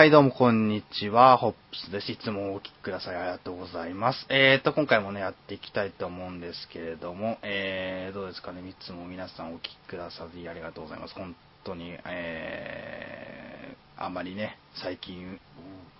[0.00, 1.36] はい、どうも、こんにちは。
[1.36, 2.10] ホップスです。
[2.10, 3.16] いつもお聞きください。
[3.16, 4.24] ありがとうございます。
[4.30, 8.66] えーと、今回もね、やっていきたいと思うんですけれども、えー、どうですかね。
[8.66, 11.12] いつも皆さんお聞きくださりありがとうございます。
[11.12, 15.38] 本当に、えー、あまりね、最近、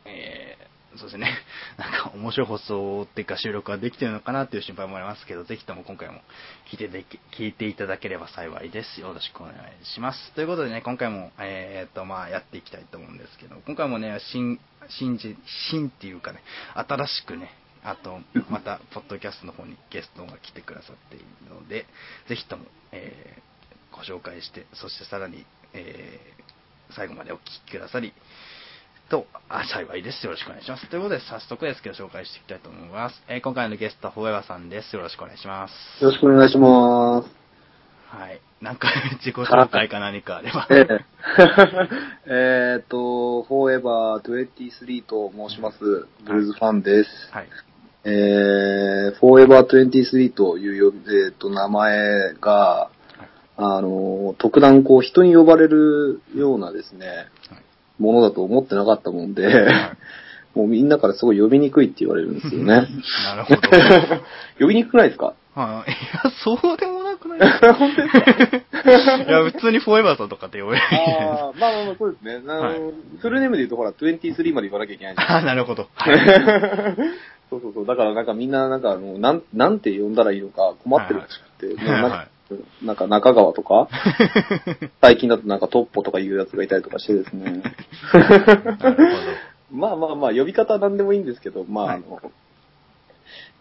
[0.07, 1.39] えー、そうですね。
[1.79, 6.21] なんか面白い放送っていうか収録ができてるのかなっていう心配もありますけど、ぜひとも今回も
[6.71, 9.01] 聞いてで聞いていただければ幸いです。
[9.01, 10.33] よろしくお願いします。
[10.33, 16.43] ということでね、今回も、えーっと、まあ、やっていきたいと思うんですけど、今回もね、新、新人、新っていうかね、
[16.75, 21.25] 新しくね、あと、また、ポッドキャストの方にゲストが来てくださっている
[21.55, 21.87] ので、
[22.29, 23.51] ぜひとも、えー
[23.93, 26.41] ご紹介して、そしてさらに、えー
[26.93, 28.13] 最後までお聞きくださり、
[29.11, 30.25] と、あ、幸いです。
[30.25, 30.89] よろしくお願いします。
[30.89, 33.23] ということで、早速ですけど、紹介していきたいと思います。
[33.29, 34.95] えー今回のゲストは、ほえばさんです。
[34.95, 36.05] よろしくお願いします。
[36.05, 37.29] よろしくお願いします。
[38.17, 38.41] はい。
[38.63, 40.67] なんか、 自己紹介か何かあれば。
[40.71, 41.05] ええ
[42.27, 47.11] えーっと、フォーエバー23と申します、ブルーズファンです。
[47.33, 47.49] はい。
[48.05, 52.89] えー、フォーエバー23というえーっと、名前が、
[53.57, 57.07] あの、特段こう人に呼ばれるようなですね、
[57.51, 57.63] はい
[58.01, 59.51] ものだと思ってなかったもんで、は
[59.93, 59.97] い
[60.53, 62.65] もうみんなからすごい呼びにくいって言われるんですよね。
[62.67, 62.81] な
[63.37, 63.61] るほど。
[64.59, 65.35] 呼びにくくないですか？
[65.55, 65.91] はい。
[65.93, 67.39] いや、そうでもなくない？
[67.39, 68.13] ですか本当です
[68.83, 70.83] かいや、普通にフォーエバーさんとかって呼べる。
[70.83, 72.35] あーまあまあまあ、そうですね。
[72.35, 72.81] あの、はい
[73.23, 75.37] フルネームで言うと、ほら、23まで言わなきゃいけないじゃん。
[75.37, 75.87] あ、なるほど。
[75.95, 76.19] はい。
[77.49, 77.87] そうそうそう。
[77.87, 82.29] だからなんかみんな、なんかあの、なん、なんて呼んだらいいのか困ってるらしくて、はいはいもうなんか
[82.83, 83.89] なんか中川とか、
[85.01, 87.63] 最近だとなんかトッポとかいうやつがいたりとかしてですね。
[89.71, 92.21] まあまあまあ、呼び方は何でもいいんですけど、まあ、はいあの、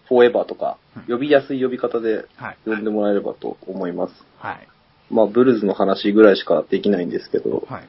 [0.07, 2.57] フォーエバーとかうん、呼びやすい呼び方ではい。
[2.66, 4.13] 呼んでもらえればと思います。
[4.39, 4.67] はい。
[5.11, 7.83] まあ、ブルーズの話ぐらいしかできないんですけど、はい。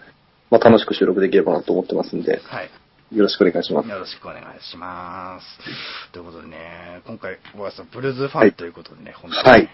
[0.51, 2.71] まあ、楽しく収録できればなと思ってますんで、はい。
[3.13, 3.89] よろしくお願いします。
[3.89, 6.13] よろしくお願いします。
[6.13, 9.69] ということでね、今回、小林さん、ブルーズファンということでね、本当に、はい。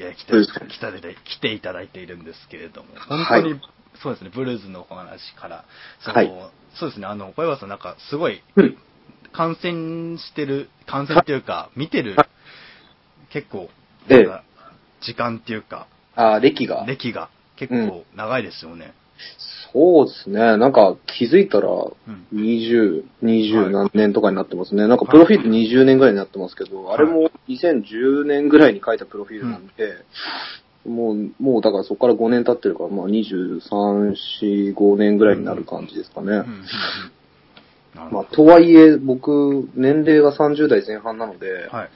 [0.00, 3.42] いや来て来たで来ていただいているんですけれども、本はい。
[3.42, 3.60] 当に、
[4.02, 5.64] そうですね、ブルーズのお話から、
[6.00, 6.50] そのはい。
[6.74, 8.78] そうですね、あの、小山さんなんかすごい、うん。
[9.32, 12.26] 感染してる、感染っていうか、見てるは、
[13.30, 13.68] 結構、
[14.08, 14.18] ええ。
[14.20, 14.44] なんか
[15.02, 15.86] 時間っていうか、
[16.16, 16.86] あー、歴が。
[16.86, 18.94] 歴が結構長いですよね。
[19.72, 20.56] そうですね。
[20.56, 21.74] なんか気づいたらう
[22.10, 22.26] ん。
[22.32, 24.86] 20、20はい何年とかになってますね。
[24.88, 29.72] なんかプロフィール20年ぐらいになってますけど、はいあれも2010年ぐらいに書いたプロフィールなんで、
[30.84, 33.60] もう、もうだからそこから5年経ってるから、まあ23、
[34.42, 36.42] 4、5年ぐらいになる感じですかね。
[37.94, 41.90] まあ、とはいえ、僕、年齢が30代前半なので、はい。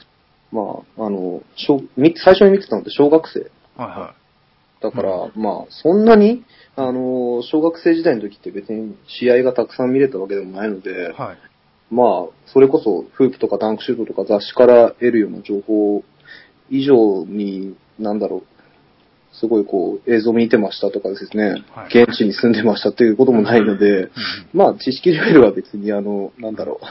[0.53, 3.41] まあ、あの、最初に見てたのって小学生。
[3.41, 4.15] はいは
[4.81, 6.45] だから、うまあ、そんなに、
[6.77, 10.95] あの、小学生時代の時って別に試合がたくさん見れたわけでもないので、い。
[11.13, 11.39] はい。
[11.91, 12.09] まあ、
[12.47, 16.03] それこそフープとかダンクシュートとか雑誌から得るような情報
[16.71, 24.11] 以上に、なんだろう、すごいこう、映像見てましたとかですね、はい現地に住んでましたっていうこともないので、
[24.53, 26.87] まあ、知識レベルは別にあの、なんだろう、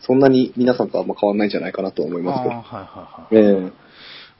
[0.00, 2.54] そんなに皆さんとあんま変わんないんじゃないかなと思いますけど。
[2.54, 3.46] はいはいはい。
[3.46, 3.90] ええ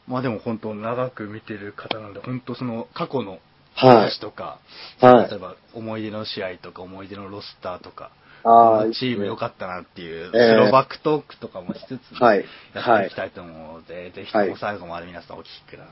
[0.09, 3.41] まあでも本当長く見てる方なので、本当その過去のはい
[3.75, 4.61] 話とか、
[5.01, 5.31] はい。
[5.31, 8.11] 例えば思い出の試合とか思い出のロスターとか、
[8.43, 12.45] ああ、チーム良かったなっていう、ええスローバックトークとかもしつつ、はい。
[12.75, 15.85] やっていきたいと思うので、ぜひとも最後まで皆さんお聞きくだ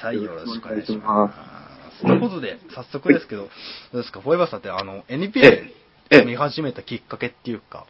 [0.00, 0.16] さい。
[0.16, 1.32] はいよろしくお願いしま
[1.98, 2.02] す。
[2.02, 3.48] ということで、早速ですけど、ど
[3.94, 5.70] うですか、フォーエバーさんってあの、え NBA
[6.10, 7.86] え見始めたきっかけっていうか、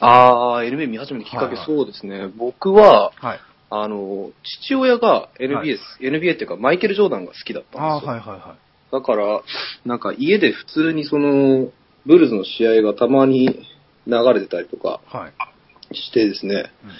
[0.00, 2.28] ああ、NBA 見始めたきっかけ、そうですね。
[2.36, 3.40] 僕は、はい。
[3.72, 8.12] あの、父親が NBA NBA っていうかマイケル・ジョーダンが好きだったんですよ。
[8.12, 8.69] はいはいはい。
[8.92, 9.42] だから、
[9.84, 11.70] なんか家で普通にその、
[12.06, 13.46] ブルーズの試合がたまに
[14.06, 15.94] 流れてたりとかはい。
[15.94, 16.90] してですね、うん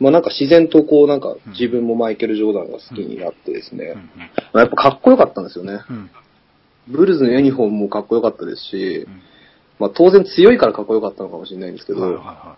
[0.00, 3.96] まあなんか自然とこうなんかうん自分もマイケル・ジョーダンが好きになってですね、
[4.54, 5.80] やっぱかっこよかったんですよね。
[6.88, 9.22] ブルーズのユニフォームもかっこよかったですしう、ん
[9.78, 12.56] まあ当然強いからかっこよかったのかもしれないんですけど、はいはいは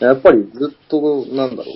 [0.00, 1.74] やっぱりずっと、なんだろう、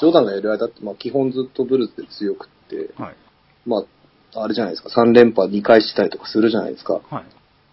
[0.00, 2.78] ジョーダンがやる間って、まあ基本ずっとブルーズで強くって、い。
[3.00, 3.16] はい。
[3.64, 3.84] まあ、
[4.42, 7.00] あれじゃないですか、3連覇2回したりとかするじゃないですか。
[7.10, 7.24] はい。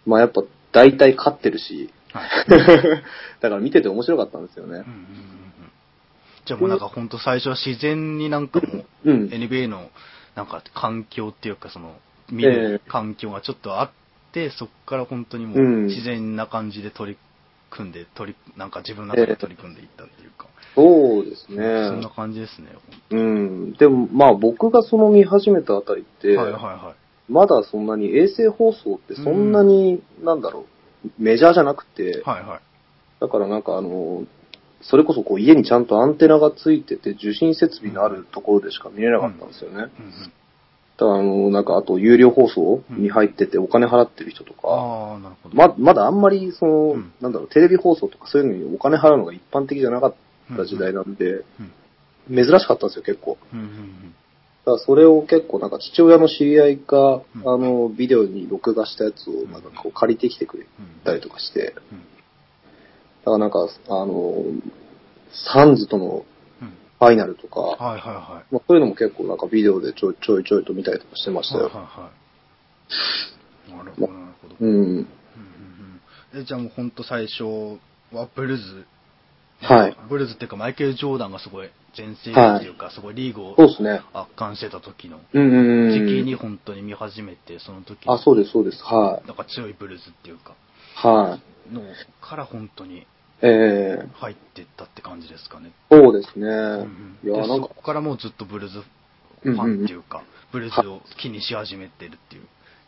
[0.06, 2.30] まあやっぱ大体勝ってるし、はい。
[3.42, 4.81] だから見てて面白かったんですよねうんうん。
[4.81, 4.89] うんう
[5.30, 5.33] ん
[6.45, 9.27] じゃあもうなんか本当最初は自然になんかもう、うん。
[9.27, 9.89] NBA の
[10.36, 11.95] なんか環境っていうかその、
[12.30, 13.92] 見る環境がちょっとあっ
[14.31, 17.18] て、そこから本当にもううん自然な感じで取り
[17.69, 22.08] 組んで、取り、なんか自分の中で取り組んでいったっていうか、そうですそんなね。
[22.16, 22.70] 感じですね。
[23.12, 23.74] うん。
[23.74, 26.94] でもまあ僕がその見始めたあたりって、はいはいは
[27.30, 27.31] い。
[27.31, 30.66] まだそんなに衛星放送ってそんなに、なんだろ
[31.06, 32.60] う、メジャーじゃなくて、はいはい。
[33.22, 34.24] だからなんかあの、
[34.81, 39.75] それこそこう家にちゃんとアンテナがついてて受信設備のあるところでしか見れなかったんですよね。
[39.78, 39.92] うんうん。
[40.96, 45.56] だからあの、なんかあと有料放送に入っててお金払ってる人とか、ああ、なるほど。
[45.56, 50.14] ま、まだあんまりその、うんなんだろう、テレビ放送とかそういうのにお金払うのが一般的じゃなかっ
[50.56, 51.72] た時代なんで、うん
[52.25, 53.38] 珍しかったんですよ、結構。
[53.51, 60.66] だからそれを結構なんか父親の知り合いが、うんあの、ビデオに録画したやつをなんかこう借りてきてくれ
[61.04, 62.13] たりとかして、うん
[63.24, 64.44] だからなんか、あの、
[65.54, 66.25] サンズとの
[66.62, 66.68] うん。
[67.00, 68.54] ファイナルとか、はいはいはい。
[68.54, 71.66] まあ、そういうのも結構なんかビデオでちょいちょいちょいと見たりとかしてましたよ。
[71.66, 72.12] はいはいは
[73.69, 73.78] い。
[73.78, 74.56] なるほど、なるほど。
[74.60, 74.69] うん。
[74.69, 75.07] うんうんうん
[76.36, 77.44] えじゃあもう本当最初
[78.12, 78.86] はブルーズ。
[79.63, 79.98] はい。
[80.10, 83.56] ブルーズっていうかマイケル・ジョーダンがすごい全盛期っていうか、すごいリーグを。
[84.13, 85.92] 圧巻してた時のうんうんうん。
[85.92, 88.83] 時期に本当に見始めて、その時あ、そうです、そうです。
[88.83, 90.54] はなんか強いブルーズっていうか、
[91.04, 91.07] い。
[91.07, 91.39] は
[91.71, 91.74] い。
[91.74, 91.81] の
[92.21, 93.06] から本当に
[93.42, 95.71] ええ入ってったって感じですかね。
[95.92, 96.45] そうですね。
[96.45, 98.83] うんうんいや、でなんかそ、こからもうずっとブルーズ
[99.44, 102.44] ファンっていうか、ブルーズを気にし始めてるっていう。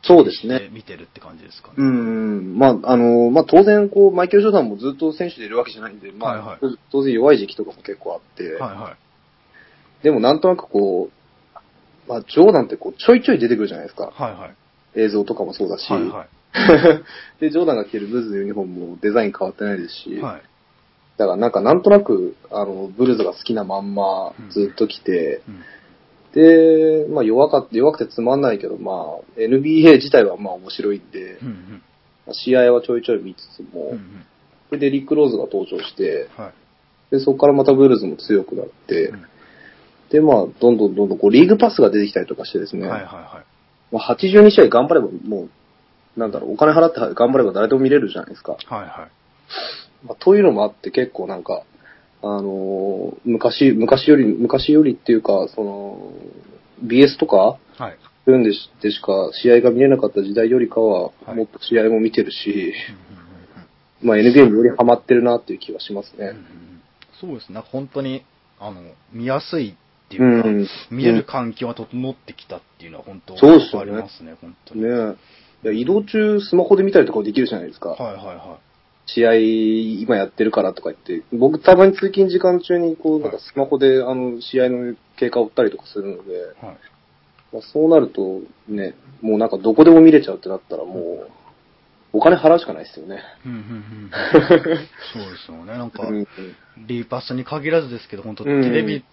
[0.08, 0.70] そうですね。
[0.72, 1.76] 見てるって感じですかね。
[1.78, 2.58] うん。
[2.60, 10.04] まあ、あの、まあ、当然、こう、マイケル・ジョーダンもずっと選手でいるわけじゃないんで、まあ、はいはい当然弱い時期とかも結構あって、はいはい。
[10.04, 14.12] でもなんとなくこう、まあ、ジョーダンってこう、ちょいちょい出てくるじゃないですか。
[14.14, 14.56] はいはい。
[14.96, 16.28] 映像とかもそうだし、はいはい。
[17.42, 20.42] で、ジョーダンが着てるブルーズのユニフォームもデザイン変わってないですし、はい。
[21.18, 25.64] だからなんかなんとなく、あの、ブルーズが好きなまんまずっと来て、うん
[26.36, 31.82] で、まあ弱か弱くてつまんないけど、まあ NBA 自体はまあ面白いんで、うんうん
[32.28, 34.26] まあ試合はちょいちょい見つつも、うんうん
[34.68, 36.54] それでリック・ローズが登場して、はい。
[37.12, 39.26] で、そこからまたブルーズも強くなって、うん
[40.10, 43.44] で、まあ、どんどんどんどんこうリーグパスが出てきたりとかしてですね、はいはいは
[43.92, 43.94] い。
[43.94, 48.54] まあ、82試合頑張ればもう、なんだろう、お金払って頑張れば誰でも見れるじゃないですか。
[48.54, 48.90] はいはい。
[50.06, 51.64] まあ、というのもあって結構なんか、
[52.28, 56.12] あのー昔、昔より、昔よりっていうか、その、
[56.84, 57.98] BS とか、はい。
[58.26, 62.74] そういうんでしでしか試合が見れなかった時代よりかは、はいもっと試合も見てるし、
[64.02, 66.18] まあ NBA によりハマってるなっていう気はしますね。
[66.18, 66.66] うんうんうん
[67.22, 67.60] そうですね。
[67.72, 68.26] 本当に、
[68.60, 68.82] あの、
[69.14, 74.82] 見やすいっていうか、うん見れる環境が整ってきたっていうのは本当そうですよねありますね、本当に。
[74.82, 74.90] ね
[75.64, 77.90] いや移動中スマホで見たりとかできるじゃないですか。
[77.90, 78.60] はいはいは
[79.08, 86.66] 試合今やってるからとか言って、僕たまに通勤時間中にこう、なんかスマホであの試合の経過を追ったりとかするので、い。
[86.66, 86.78] はい。
[87.54, 91.30] まあ、そうなるとね、もうなんかどこでも見れちゃうってなったらもう、
[92.14, 93.22] お金払うしかないですよね。
[93.46, 94.12] うんうんうん
[95.14, 95.74] そうですよね。
[95.78, 96.28] なんか、うん
[96.88, 99.04] リーパスに限らずですけど、本当うんテレビ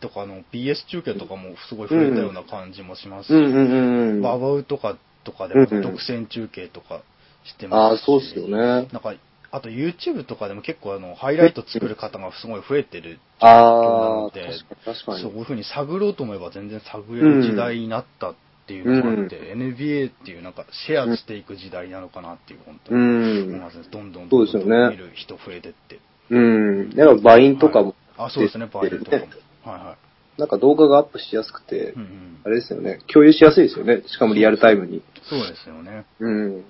[0.00, 4.20] とかの BS 中継とかもすごい増えたような感じもしますし。
[4.22, 7.02] ババウとかとかでも独占中継とか
[7.44, 8.56] してああ、ますし、そうですよね。
[8.56, 9.14] なんか、
[9.50, 15.22] あと YouTube とかでも結構あの、ハイライト作る方がすごい増えてるああ、状況なので確かに確かに。
[15.22, 18.34] そういうふうに探ろうと思えば全然探れる時代になったっ
[18.66, 23.84] ていうのがあって、NBA っていうなんかシェアしていく時代なのかなっていう、本当うにん思いますね。
[23.90, 26.00] どんどんどん見る人増えてって。
[26.30, 26.90] うん。
[26.90, 29.22] だからバインとかも、はいあ、そうですね、バイオとかも。
[29.22, 29.28] はい
[29.64, 29.96] は
[30.36, 31.90] なんか動画がアップしやすくて、い。
[31.92, 32.98] うんうんあれですよね。
[33.10, 34.02] 共有しやすいですよね。
[34.06, 35.02] しかもリアルタイムに。
[35.30, 36.04] そうですよね。
[36.20, 36.56] うん。
[36.56, 36.64] うん。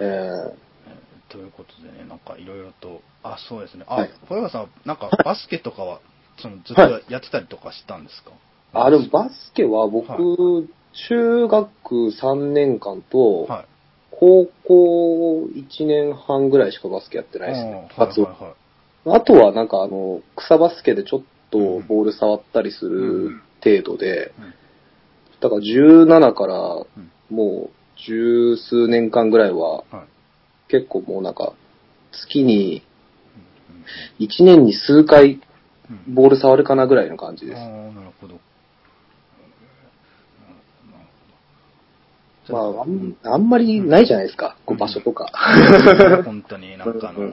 [0.00, 1.32] ええー。
[1.32, 3.84] ということでね、なんかいろいろと、あ、そうですね。
[3.86, 4.10] あ、はい。
[4.28, 6.00] 小山さん、なんかバスケとかは、
[6.40, 10.62] そのずっとはいやってたりとかしたんですか、ー、あ、でもバスケは僕、は
[11.10, 11.76] 中学
[12.22, 13.66] 3年間と、はい。
[14.10, 17.72] 高校1年半ぐらいしかバスケやってないですね。
[17.72, 19.18] はいはいはい。
[19.18, 24.54] あとはなんかあの、草バスケでちょっとボール触ったりする程度で、うん
[25.40, 27.10] だから17からうん。
[27.30, 27.70] もう
[28.06, 30.70] 十数年間ぐらいははい。
[30.70, 31.52] 結構もうなんか
[32.12, 32.82] 月に
[34.18, 35.40] うん1年に数回
[35.90, 37.58] うんうんボール触るかなぐらいの感じです。
[37.58, 38.38] ああ、なるほど。
[42.50, 45.30] まあ、あんあんまりないじゃないですか、こう場所とか。
[46.24, 47.30] 本当になんかあの、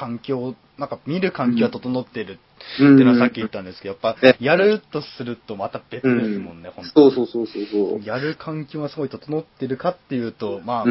[0.00, 2.38] 環境、なんか見る環境は整ってる
[2.78, 7.14] うんっていうのはさっき言ったんですけど、やっぱねやるとするとまた別ですもんね、本当に。
[7.14, 8.04] そうそうそうそう。
[8.04, 10.84] やる環境はすごい整ってるかっていうと、まあ、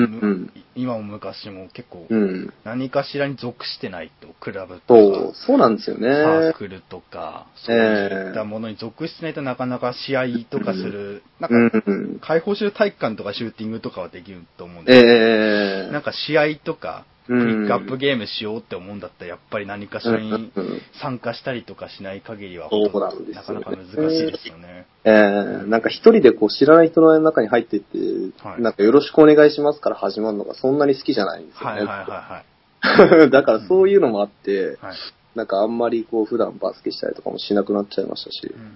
[0.76, 2.54] 今も昔も結構うん。
[2.64, 6.08] 何かしらに属してないと、クラブとそうか、、そうなんですよね。
[6.08, 12.20] サークルとか、そういったものに属してないとなかなか試合とかする、なんか、うん。
[12.20, 22.84] 開放してる体育館とかシューティングとかはできると思うんですけど、ええなんか試合とか、クリックアップゲームしようって思うんだったら、やっぱり何かしらにうんうん参加したりとかしない限りは、そう
[23.32, 24.88] なかなか難しいですよね。
[25.04, 27.98] えー、なんか一人でこう知らない人の中に入ってって、
[28.40, 31.84] はいなんかよろしくお願いしますから始まるのがそんなに好きじゃないんですよね。
[31.84, 33.30] はいはいはいはい。
[33.32, 34.96] だからそういうのもあって、はい。
[35.36, 38.70] なんかあんまりこう普段バスケしたりとかもしなくなっちゃいましたしう、んうんうん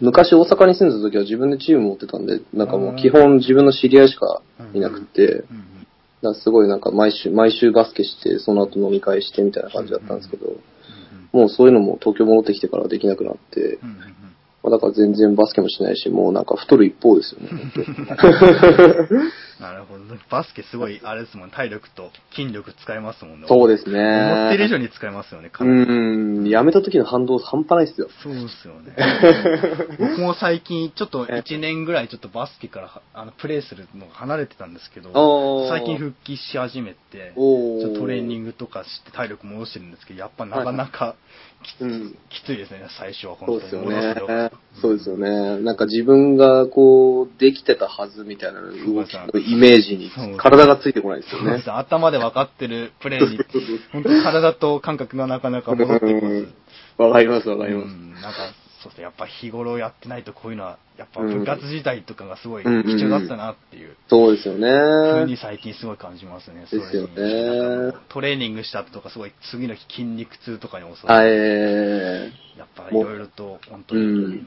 [0.00, 4.42] 昔大阪に住んでた時は自分でチーム持ってたんで、なんかもう基本自分の知り合いしか
[4.74, 5.73] いなくて、うんうんら
[6.32, 10.60] すごいなんか毎週、毎週バスケして、その後飲み会してみたいな感じだったんですけど、うん
[11.34, 13.80] もうそういうのも東京戻ってきてからできなくなって、
[14.62, 17.48] まあだから全然バスケもしないし、もうなんか太る一方ですよね。
[19.60, 20.04] なるほど。
[20.30, 23.46] バスケすごい、あれですもん、体力と筋力使いますもんね。
[23.48, 24.00] そうですね。
[24.00, 28.08] 思ってる以上に使いますよね、うん、やめた時の反動半端ないですよ。
[28.22, 28.94] そうですよね。
[29.98, 41.14] 僕も最近、ちょっと1年ぐらいちょっとバスケからはあのプレイするのが離れてたんですけど、最近復帰し始めて、トレーニングとかして体力戻してるんですけど、やっぱなかなか
[41.64, 44.50] き,、うんきついですね、最初はそ本当にうですよね。
[44.80, 45.58] そうですよね。
[45.60, 48.70] なんか自分がこう、できてたはずみたいな動
[49.04, 53.38] きのイメージにそう体がついてこないですよね頭で分かってるプレーに、
[53.92, 56.48] 本当に体と感覚がなかなか戻ってこず。
[56.96, 57.86] わかりますわかります。
[57.86, 58.28] うん、なんか、
[58.82, 63.96] そうですね、やっぱ日頃やってないとこういうのは、やっぱ部活時代とかがすごいうん貴重だったなっていう。
[64.08, 65.36] そうですよふうにね。
[65.36, 66.60] 最近すごい感じますね。
[66.62, 74.46] ですよねトレーニングした後とかすごい次の日筋肉痛とかに襲わあれて、えー、やっぱいろいろと本当にうん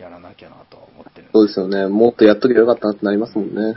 [0.00, 1.86] やらなきゃなとは思ってるんそうですよね。
[1.86, 3.74] もっとやっときゃよかったなってなりますもんね。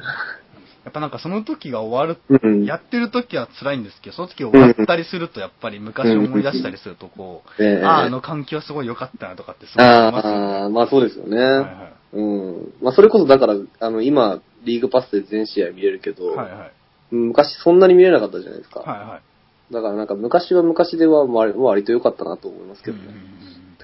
[0.85, 2.63] やっぱなんかその時が終わる、うん。
[2.63, 10.37] やってる時は辛いんですけど、その時終わったりするとやっぱり昔を思い出したりするとこう、ええああ、あの環境はすごい良かったなとかってすごい思いますよね。
[10.37, 11.37] ああ、まあそうですよね。
[11.37, 12.73] はいはいうん。
[12.81, 16.71] まあそれこそだから、あの、今、リーグパスで全試合見れるけど、はいはい。
[17.15, 18.81] 昔そんなに見れなかったじゃないですか。
[18.81, 19.73] はいはい。
[19.73, 23.03] だからなんか昔は昔では割割と良かったなと思いますけどね。
[23.03, 23.35] うんうんうんうん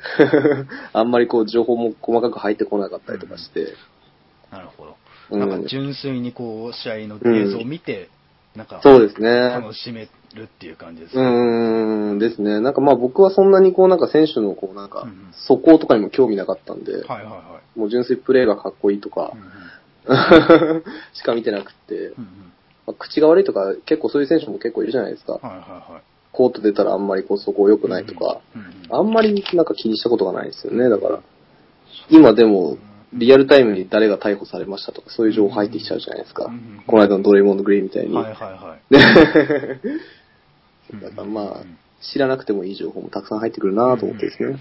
[0.93, 3.73] あんまりこう情報も細かく入ってこなかったりとかして。
[4.51, 4.95] なるほど。
[5.31, 8.09] うんなんか純粋にこう、試合の映像を見て、
[8.55, 9.29] なんか、そうですね。
[9.29, 11.25] 楽しめるっていう感じですうね。
[11.25, 12.59] ーん、ですね。
[12.59, 15.07] なんかまあ僕はそんなにこうなんか選手のこうなんか
[15.47, 17.79] 速攻とかにも興味なかったんで、はいはいはい。
[17.79, 19.33] もう純粋プレーがかっこいいとか
[21.13, 22.11] しか見てなくて、
[22.85, 25.33] まあ口が悪いとか結構そういう選手も結構いるじゃないですか。
[25.33, 26.01] はいはいはい。
[26.33, 28.39] コート出たらあんまりこうそこ良くないとか、
[28.89, 31.19] あんまりなんか気にしたことがないですよね、だから。
[32.09, 32.77] 今でも、
[33.13, 36.83] リアルタイムに誰が逮捕されましたとか、そういう情報入ってきちゃうじゃないですかうんうん。
[36.87, 38.15] この間のドレイモンド・グリーンみたいに。
[38.15, 38.81] はいはいはい。
[41.01, 41.63] だからまあ、
[42.01, 44.57] 知らなくてもいい情報もたくさん入ってくるなと思ってですね。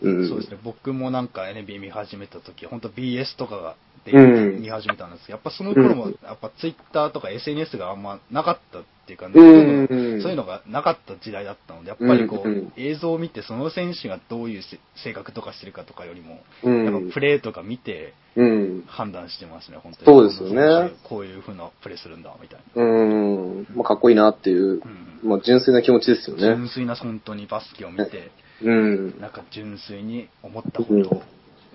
[0.00, 0.58] そうですね。
[0.64, 18.84] 僕もなんか NBA 見始めた時、本当 BS とかがでうん見始めたんですけど、やっぱその頃も、やっぱ Twitter とか SNS があんまなかったっていうか、うんそういうのがなかった時代だったので、やっぱりこうんうんう、映像を見てその選手がどういうせ性格とかしてるかとかよりも、うんやっぱプレーとか見てうん。
[18.86, 20.30] 判断してますね、本当に。
[20.30, 22.82] そうですよねこういう風なプレーするんだ、みたいな。
[22.82, 23.66] うん。
[23.74, 26.68] まあ、かっこいいなっていう、うんまあ、純粋な気持ちですよね純。
[26.68, 28.30] 粋な本当にバスケを見て、
[28.62, 29.20] うん。
[29.20, 31.22] なんか純粋に思ったことを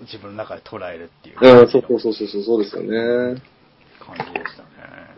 [0.00, 3.42] 自分の中で捉えるっていううん、そうそうそうそう、そうですよね。
[4.00, 4.68] 感じでしたね。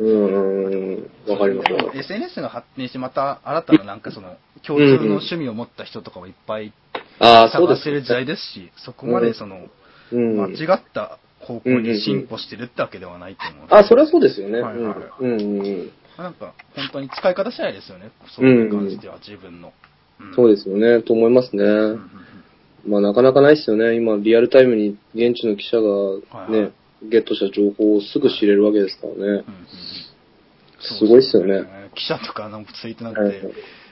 [0.00, 1.92] うん、わかりますよ。
[1.94, 4.36] SNS が発展して、また新たななんかその、
[4.66, 6.72] 共通の趣味を持った人とかもいっぱい
[7.18, 9.66] 探せる時代ですし、そこまでその、
[10.12, 10.36] うん。
[10.40, 13.66] 間違った方向に進歩してるってわけではないと思う。
[13.70, 14.60] あ、それはそうですよね。
[14.60, 15.90] はいはいうん。
[16.16, 18.10] なんか、本当に使い方次第ですよね。
[18.34, 19.72] そういう感じでは自分の。
[20.34, 21.64] そうでですよね、と思いますね。
[22.86, 23.94] まあ、なかなかないですよね。
[23.94, 29.18] 今、リアルタイムに現地の記者がね、ゲットした情報をすぐ知れるわけですからね。
[29.18, 29.44] うんうんうん
[30.80, 31.90] すごいっすよね。
[31.96, 33.42] 記者とかのツイートなんはいて、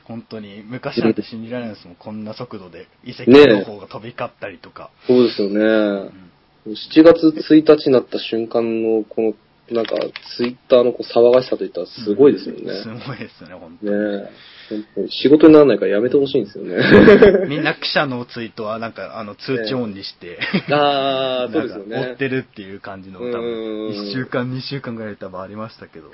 [0.04, 1.96] 本当に昔なんて信じられないですもん。
[1.96, 4.90] こんな速度で遺跡ねえ情報が飛び交ったりとか。
[5.08, 5.58] そうですよね。
[5.58, 6.26] うん
[6.66, 9.34] 7月1日になった瞬間の、この、
[9.70, 9.96] なんか、
[10.36, 12.82] ツイッターのこう騒がしさといったらすごいですよね。
[12.82, 14.30] すごいですね、本当ね。
[14.68, 16.76] 本当に仕事にならないからやめてほしいんですよね。
[17.48, 20.38] みんな記者のツイートはなんか、あの、通知オンにして、
[20.70, 22.10] ああ、そうですよね。
[22.10, 26.10] 追ってるっていう感じの、多うん分、1週間、2週間ぐらい多分ありましたけど。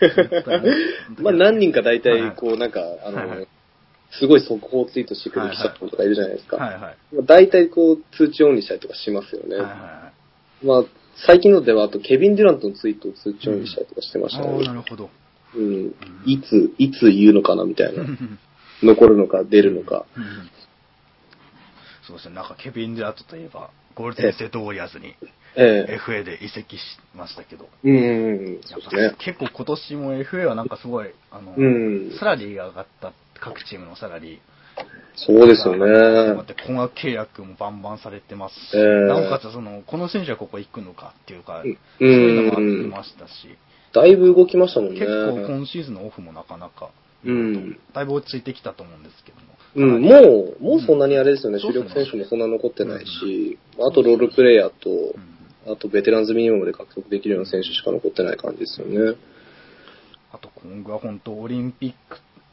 [1.21, 3.47] まあ何人か大はい体、こうなんか、あはいはいの、
[4.13, 6.57] すごい速報ツイートしてくる記者とかいるじゃないですか。
[6.57, 6.81] はいはい。
[6.81, 9.57] まあ大体こう通知オンにしたりとかしますよね。
[9.57, 10.13] はいはいは
[10.63, 10.67] い。
[10.67, 10.85] まあ、
[11.27, 14.67] 最近のではあとケビン・デュラントのツイートを通知にしたりとかしてましたああ、ね。
[14.67, 15.11] なるほど。
[15.55, 15.95] うん。
[16.25, 18.05] いつ、いつ言うのかなみたいな。
[18.83, 20.07] 残るのか出るのか。
[20.17, 20.51] うん
[22.05, 25.15] そうですね、なんかケビン・デュラントといえば、ゴールデンステート・ウォリアーズに
[25.55, 26.81] ええ FA で移籍し
[27.15, 28.61] ましたけど、うんうんね。
[29.19, 34.39] 結構今年も FA はなんかすごい、あの、うんサラリーが上がった、各チームのサラリー。
[35.15, 36.35] そうですよね。
[36.35, 38.83] だって高額契約もバンバンされてますし、ええ。
[39.07, 41.75] なおかつその、この選手はここ行くのかっていうか、うん。
[41.75, 43.33] そういうのもありましたし、
[43.93, 45.01] だいぶ動きましたもんね。
[45.01, 46.91] 結構今シーズンのオフもなかなか、
[47.25, 47.79] うん。
[47.93, 49.53] だいぶ落ち着いてきたと思うんですけども。
[49.75, 51.61] うん、もう、もうそんなにあれですよね、うん。
[51.61, 55.73] 主力選手もそんな残ってないし、あとロールプレイヤーと、うん。
[55.73, 59.17] あとベテランズミニマムで獲得できるような選手しか残ってない感じですよね。
[60.33, 61.95] あと今後は本当オリンピッ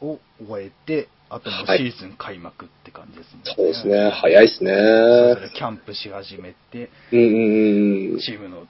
[0.00, 3.40] クを終えて、あともうはいシーズン開幕って感じですね。
[3.44, 4.70] そうですね、早いですね。
[4.70, 8.18] それぞれキャンプし始めて、うんうんうん。
[8.18, 8.66] チームの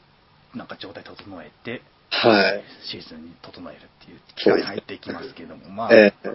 [0.54, 2.62] なんか状態整えて、はい。
[2.90, 6.30] シーズンに整えるっていう期間に入っていきますけども、まあ、ええ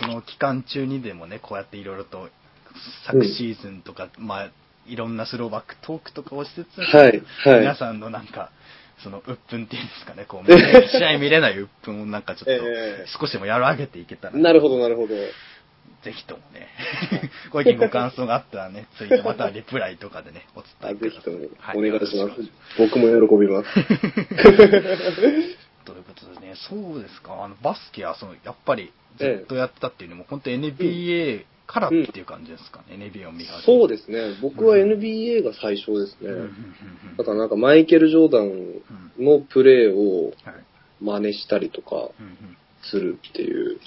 [0.00, 2.28] その期間中にでもね、こうやっていろいろと、
[3.06, 4.50] 昨シーズンとか、まあ、
[4.86, 8.50] いろんなスローバックトークとかをしつつ、はいはい皆さんのなんか、
[9.02, 10.46] その、鬱憤っていうんですかね、こう、
[10.88, 15.14] 試合見れない鬱憤をなんかちょっとええ、少しでも和らげていけたら、なるほど、なるほど。
[16.04, 16.68] ぜひともね、
[17.50, 21.22] ご意見ご感想があったらね、ツイートまたはリプライとかでね、お伝あえください。
[21.22, 22.42] ぜひともはいお願いします。
[22.78, 23.72] 僕も喜びます。
[25.84, 36.28] ということでね、そうですか、あのバスケはそのやっぱりずっとやってたっていうのも、本当 NBA からっていう感じですかね、NBA を見始めそうですね、僕は NBA が最初ですね。
[36.28, 36.44] うんうんうんう
[37.14, 37.16] ん。
[37.16, 38.82] だからなんかマイケル・ジョーダン
[39.18, 40.54] のプレーをはい。
[41.00, 42.56] 真似したりとかうんうん。
[42.82, 43.78] するっていう、うん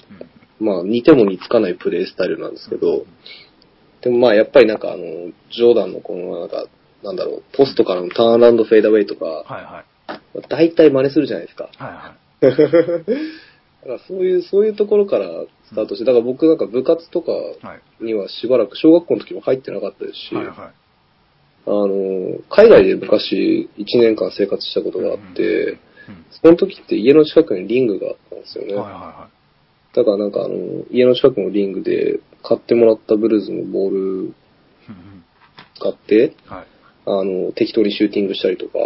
[0.60, 3.04] まあ似ても似つかないプレースタイルなんですけど、
[4.02, 5.02] でもまあやっぱりなんかあの、
[5.50, 6.66] ジョーダンのこのなんか、
[7.02, 9.84] なんだろう、ポストからのターンランドフェーダーウェイとか、はいは
[10.40, 10.42] い。
[10.48, 11.68] 大体真似するじゃないですか。
[11.76, 12.50] はいはい。
[13.80, 15.26] だからそういう、そういうところから
[15.68, 18.04] スタートして、だから僕なんか部活とかはい。
[18.04, 20.56] にはしばらく小学校の時も入ってなかったですし、はいはい。
[20.56, 25.78] あの、海外で昔1年間生活したことがあって、うん
[26.30, 28.74] その時って家の近くにリングがあったんですよね。
[28.74, 29.28] はいはいは
[29.94, 34.34] だからなんかあの、家の近くのリングで買ってもらったブルーズのボール
[35.80, 36.66] 買って、はい。
[37.06, 38.78] あの、適当にシューティングしたりとか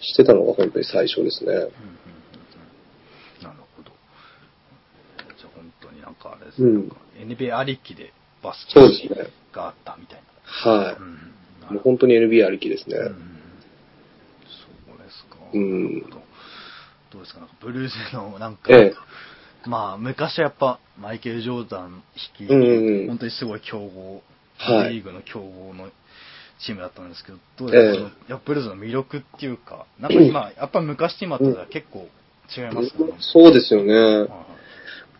[0.00, 1.52] してたのが本当に最初ですね。
[1.52, 1.72] うんうんうんうん
[3.42, 3.90] なるほど。
[5.38, 8.80] じゃあ本当になんかあれですね、うん NBA ありきでバスケ。
[9.52, 11.00] があったみたいはい。
[11.00, 11.06] な。
[11.70, 12.96] うんもう本当に NBA ありきですね。
[12.96, 13.14] うん
[14.88, 15.36] そうですか。
[15.52, 16.02] うん
[17.16, 17.40] どどうですか？
[17.40, 18.94] なんかブルースのなんか、ええ。
[19.68, 22.02] まあ昔はやっぱマイケル・ジョーダン
[22.38, 23.06] 率いうんうんうん。
[23.08, 24.22] 本当にすごい強豪、
[24.58, 24.94] はい。
[24.94, 25.88] リーグの強豪の
[26.64, 32.08] チームだったんですけど、どうですか、えやっぱブルーズの魅力っていうか、なんか今、やっぱ昔と今とでは結構
[32.56, 33.14] 違いますよね。
[33.20, 33.94] そうですよね。
[33.94, 34.28] はいはい。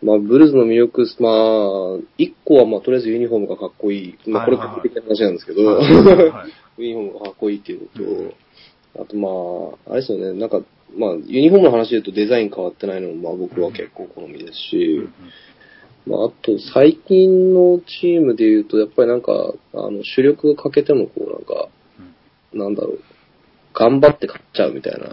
[0.05, 4.29] まあ、ブルーズの魅力、まあ、一個はまあ、とりあえずユニフォームがかっこいい。
[4.29, 4.75] まあ、これはいはい。
[4.77, 5.61] はい個人的な話なんですけど、
[6.77, 8.29] ユニフォームがかっこいいっていうのうん。
[8.29, 8.35] と、
[9.01, 10.61] あとまあ、あれですよね、なんか、
[10.95, 15.09] まあ、ユニフォームの話で言うとデザイン変わってないのも、まあ僕は結構好みですうんし、
[16.07, 19.31] まあ、あと最近のチームで言うと、やっぱりなんか、
[19.73, 21.69] あの、主力が欠けても、こうなんか、
[22.53, 22.99] なんだろう、
[23.73, 25.09] 頑張って勝っちゃうみたいな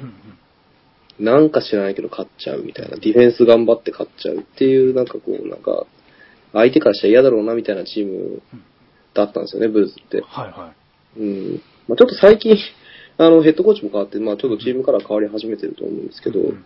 [1.19, 2.97] なんか知らないけど勝っちゃうみたいな。
[2.97, 5.87] ディフェンス頑張って勝っちゃうっていう、なんかこう、なんか、
[6.53, 8.43] 相手からしたら嫌だろうなみたいなチーム
[9.13, 10.23] だったんですよね、ブルーズって。
[10.23, 10.73] はいは
[11.17, 11.21] い。
[11.21, 11.63] うん。
[11.89, 12.57] まあちょっと最近、
[13.17, 16.65] あの、ヘッドコーチも変わって、まあちょっとチームから変わり始めてると思うんですけど、うん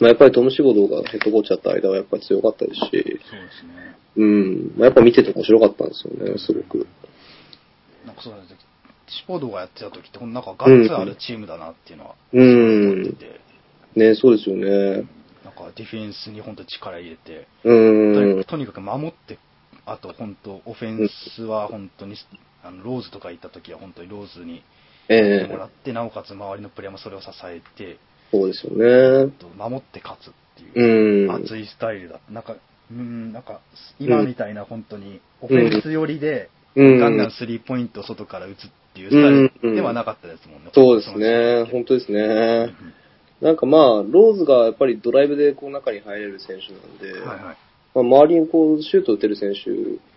[0.00, 3.96] まあやっぱりトム・シボドーがヘッドコーチだった間はやっぱり強かったですし、そうですね。
[4.16, 4.72] うん。
[4.76, 6.86] まあやっぱ見てて面白かったんですよね、すごく。
[8.06, 8.58] なんかそうなんですよ。
[9.08, 13.40] シポードがやってた時って、なんかガッツあるチームだなっていうのは、うん思ってて、
[13.96, 15.08] ね、そうですよね。
[15.44, 18.44] なんかディフェンスに本当力入れて、うん。
[18.44, 19.38] とにかく守って、
[19.86, 22.16] あと本当、オフェンスは本当に、
[22.62, 24.62] あのローズとか行った時は本当にローズに
[25.08, 27.98] ええもらって、なおかつ周りのプレーもそれを支えて、
[28.30, 29.32] そうですよね。
[29.38, 30.32] と守って勝つっ
[30.72, 31.44] ていうう、ん。
[31.44, 32.56] 熱いスタイルだなんか、
[32.90, 33.60] うん、なんか、
[33.98, 40.70] 今みたいな本当に、オフェンス寄りで、うんガンガンスリーポイント外から打つっていうスタイルではなかったですもんね。
[40.72, 41.64] そうですね。
[41.64, 42.72] 本本当ですね。
[43.40, 47.56] 当なんかまあ、ローズがやっぱりドライブでこう中に入れる選手なんで、はいはい。
[47.94, 49.70] まあ、周りにこうシュート打てる選手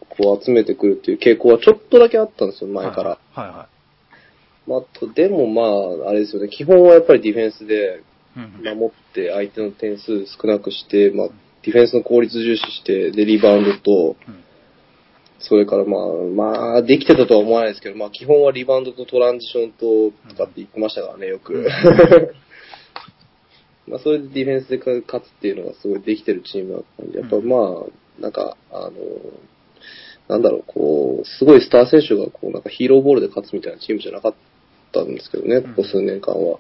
[0.10, 3.10] こう集めてくるっていう傾向はちょっとだけあったんですよ、前から。
[3.10, 3.68] はいは
[4.68, 8.04] まあ、あとでもまあ、あれですよね、基本はやっぱりディフェンスで
[8.36, 11.30] 守って相手の点数少なくして、まあ、
[11.64, 14.44] ディフェンスの効率重視して、で、リバウンドと、うん。
[15.40, 16.02] それからまあ、
[16.36, 21.54] まあ、できてたとは思わないですけど、まあ、基本はリバウンドとトランジションと、とかって言ってましたからね、よく。
[21.56, 21.66] うん。
[23.92, 27.50] まあ、それでディフェンスで勝つっていうのがすごいできてるチームだったんで、やっぱうん。
[27.50, 28.92] まあ、なんか、あの、
[30.28, 34.34] なんだろう、こう、すごいスター選手がこう、なんかヒーローボールで勝つみたいなチームじゃなかっ
[35.00, 36.60] ったんですけどね、ここ数年間は。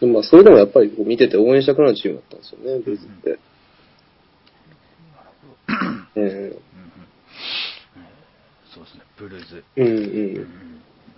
[0.00, 3.38] でもまあ、それでもやっぱりこう見てて応援したくなるチームだったんですよね、ブルズって。
[6.16, 6.58] えうんうんえー
[8.74, 9.64] そうですね、ブルーズ。
[9.76, 9.90] えうんう。
[9.90, 10.34] うんん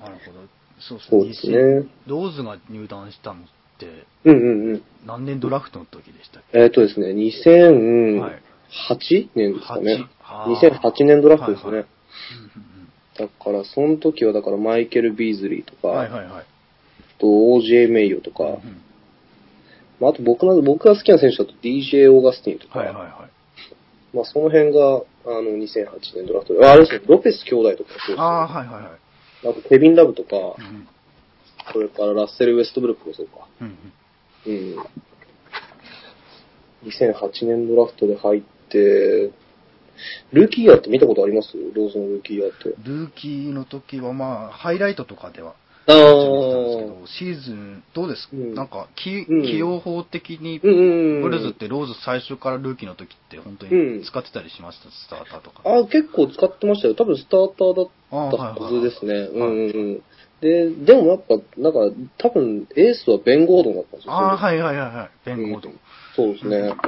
[0.00, 0.38] なるほど。
[0.80, 1.50] そうですそうです
[1.85, 1.90] ね。
[2.06, 3.44] ローズが入団したのっ
[3.78, 4.83] て、うんうんうん。
[5.04, 6.59] 何年ドラフトの時でしたっけ？
[6.59, 8.42] えっ、とですね、2008はい
[9.35, 10.06] 年ですかね。
[10.22, 11.70] あー2008年ドラフトですね。
[11.70, 11.87] はいはい
[13.18, 16.44] だから、その時はだからマイケル・ビーズリーとか、はいはいはい。
[17.18, 18.83] と OJ メイヨとか、うん
[20.01, 24.16] まあ、あと僕の、僕が好きな選手だと DJ オーガスティンとか、はいはいはい。
[24.16, 28.92] まあその辺が、あの、2008年ドラフトで、ああれですね、ロペス兄弟とかもそうですねああ、はいはいはい。
[29.51, 30.88] あとケビン・ラブとか、うん
[31.73, 33.46] それからラッセル・ウェストブルックもそうか。
[33.61, 33.77] うん
[34.46, 34.77] うん。
[36.88, 39.31] 2008年ドラフトで入って、
[40.32, 41.56] ルーキーイヤーって見たことあります？
[41.74, 42.68] ローズのルーキーイヤーって。
[42.84, 45.54] ルーキーの時はまあ、ハイライトとかでは
[45.86, 46.02] あ見て
[46.52, 49.26] たんですけど、シーズン、どうですか、うんなんか起、
[49.58, 51.22] 用法的に、うんうんうん。
[51.22, 55.62] ブルーズってローズ最初からルーキーの時って本当うんに使ってたりしました、スターターとか。
[55.64, 56.94] あ、結構使ってましたよ。
[56.94, 59.14] 多分スターターだったはずですね。
[59.14, 60.02] うんうんうん。
[60.40, 61.80] で、でもやっぱ、なんか、
[62.16, 64.12] 多分、エースはベン・ゴードンだったんですよ。
[64.14, 65.10] ああ、はいはいはいはい。
[65.26, 65.78] ベン・ゴードン。
[66.16, 66.68] そうですね。
[66.68, 66.78] だか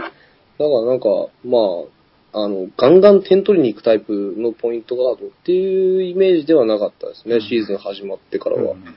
[0.59, 1.09] らなんか、
[1.45, 1.85] まあ、
[2.33, 8.73] あの、ガンガン点取りに行くタイプのポイントガードっていうイメージではなかったですね、うんシーズン始まってからは。
[8.73, 8.95] うん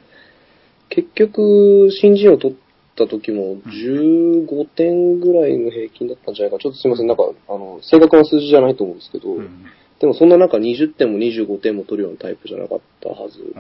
[0.88, 2.58] 結局、新人を取っ
[2.96, 6.60] た時も15点ぐらいの平均だったんじゃないか。
[6.60, 9.66] ちょっとすいません、なんか、あの、正確な数字じゃないと思うんですけど、うん
[10.00, 13.54] でもそんな中20点も25点も取るようなタイプじゃなかったはず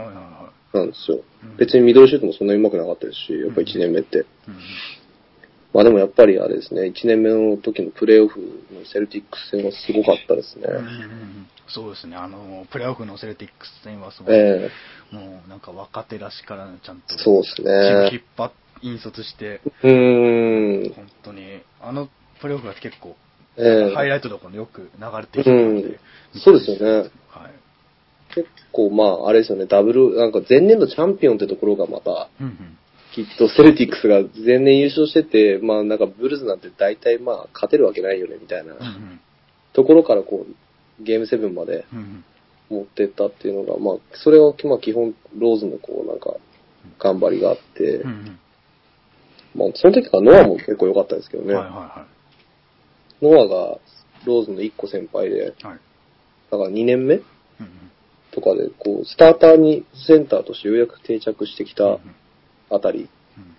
[0.73, 1.21] なんですよ。
[1.57, 4.25] 別にミドルシュートもそんなに上手くなかったですし、やっぱ1年目って。
[5.75, 8.39] うんまあでもやっぱりあれですね、1年目の時のプレーオフ
[8.71, 10.63] のセルティックス戦はすごかったですね。
[10.69, 11.47] うんうんうん。
[11.67, 14.69] そうですね、あの、プレーオフのセルティックス戦はすごい、え
[15.11, 18.09] もうなんか若手らしからちゃんと、そうですね。
[18.13, 20.93] 引っ張っ引率して、えうーん。
[20.93, 22.07] 本当に、あの
[22.39, 23.17] プレーオフが結構、
[23.57, 23.93] ええ。
[23.93, 25.87] ハイライトとかもよく流れてきてるので、
[26.35, 26.41] うん。
[26.41, 27.09] そうですよね。
[27.29, 27.51] はい。
[28.33, 32.77] 結構まああれですよね、ダブル、なんか前年度チャンピオンってところがまた、うんうん
[33.15, 38.75] きっとセルティックスが前年優勝してて、まあなんかブルーズなんて大体まあ勝てるわけないよねみたいな。
[39.71, 42.25] ところからこう、ゲーム7までうんうん。
[42.67, 46.33] 持ってったっていうのが、まあそれはまあ基本ローズのこうなんか
[46.99, 48.03] 頑張りがあって、
[49.55, 51.53] まあその時からノアも結構良かったですけどね。
[51.53, 52.05] はいは
[53.21, 53.79] ノアが
[54.25, 55.51] ローズの1個先輩で。
[55.51, 57.23] だから2年目うん
[58.31, 61.99] とかで、こう、スターターにセンターとしてようやく定着してきた
[62.69, 63.55] あたり、うん。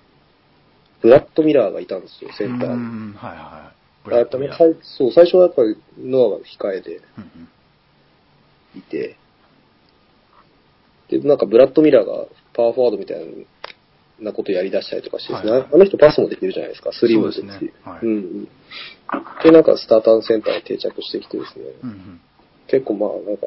[1.03, 2.75] ブラッドミラーがいたんですよ、センターに。
[2.75, 3.77] うんはいはい。
[4.05, 4.59] ブラッドミラー。
[4.59, 7.23] 最そう、最初はやっぱりノアが控えでうん
[8.75, 8.79] うん。
[8.79, 9.17] いて、
[11.09, 13.25] で、なんかブラッドミラーがパワーフォワードみたい
[14.21, 15.71] なことやり出したりとかしてですね、はいはい。
[15.75, 17.51] あの人パスもできるじゃないですか、スリーもできるし。
[17.53, 17.73] そうですね。
[17.85, 18.01] はい。
[18.03, 18.49] うんうん。
[19.45, 22.21] で、なんかスターターのセンターに定着してきてですね、うんうん。
[22.67, 23.47] 結構まあ、なんか、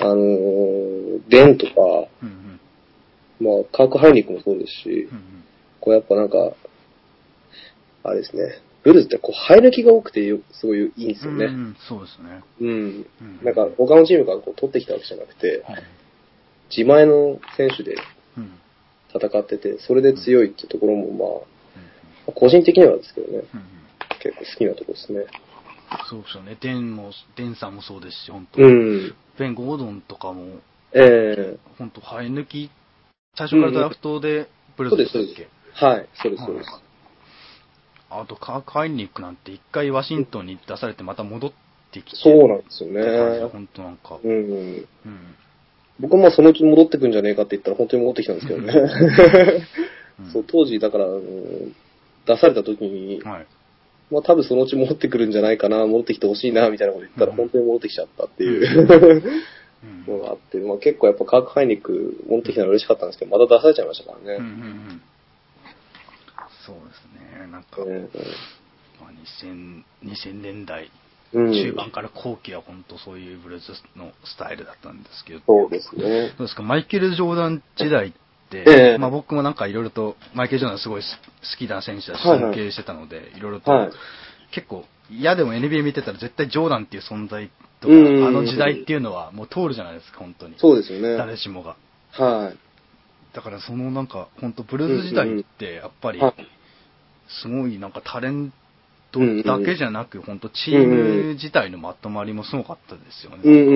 [0.00, 1.72] あのーデンとか、
[2.22, 2.37] うん
[3.40, 5.44] まあ、カーク・ハイニックもそうですしうんう、ん
[5.80, 6.52] こうやっぱなんか、
[8.04, 11.46] あれですね、ブルーズってこう、生え抜きが多くてよすごいいいんですよね。
[11.46, 12.42] うんうんそうですね。
[12.60, 12.68] うん。
[13.20, 15.82] うんなんか、他のチームからこう取ってきたわけじゃなくて、はい
[16.70, 17.96] 自前の選手で
[18.36, 18.52] うん
[19.14, 21.82] 戦ってて、それで強いってところも、ま
[22.28, 23.68] あ、個人的にはですけどね、うんうん
[24.20, 25.24] 結構好きなところですね。
[26.10, 26.56] そうですよね。
[26.60, 29.14] デンも、デンさんもそうですし、本当、うん。
[29.38, 30.56] ベン・ゴードンとかも、
[30.92, 32.70] ええ本当、生え抜き、
[33.36, 35.46] 最初からドラフトでブルーズでしたっけ、そうで
[35.78, 36.70] すはい、そうです、そうです。
[38.10, 41.52] あと、カーク・ハイニックなんて一回ワシントンに出されてまた戻っ
[41.92, 43.48] てきて、そうなんですよね。
[43.52, 44.32] 本当なんか、うん。
[44.32, 44.86] うん。
[46.00, 48.72] 僕もまあそのうち戻ってくんじゃねえかって言ったら本当に戻ってきたんですけどね。
[50.20, 51.06] うん そう、当時、だから、
[52.26, 53.46] 出された時に、はい。
[54.10, 59.22] まあ多分そのうち戻ってくるんじゃないかな、戻ってきてほしいな、みたいなこと言ったらうん本当に戻ってきちゃったっていううん
[60.06, 64.38] のがあって、まあ結構やっぱカーク・ハイニック戻ってきたの嬉しかったんですけど、また出されちゃいましたからうんうんうね。
[64.38, 65.02] ん。
[66.66, 67.46] そうですね。
[67.50, 68.08] なんか、え
[69.00, 69.10] まあ、
[69.44, 70.90] 2000, 2000年代
[71.32, 76.28] 中盤から後期は本当そういうブルーズのスタイルだったんですけど、そうですね。
[76.38, 78.12] どうですか、マイケル・ジョーダン時代っ
[78.50, 78.98] て、ええ。
[78.98, 81.06] まあ僕もなんかいろいろと、マイケル・ジョーダンすごい好
[81.58, 83.90] きな選手だし、尊敬してたので、いろいろと、はい。
[84.52, 90.54] 結構、嫌でも NBA 見てたら絶対ジョーダンっていう存在とか、うんあの時代っていうのはもう通るじゃないですか、本当に。
[90.58, 91.16] そうですよね。
[91.16, 91.76] 誰しもが。
[92.12, 92.58] はい。
[93.34, 96.34] だからそのなんか、本当ブルーズ時代って、やっぱり、はい
[97.42, 98.52] すごいなんかタレン
[99.12, 103.42] トだけじゃなく、本当チーム自体のまとまりもすごかったですよね。
[103.44, 103.74] うんうん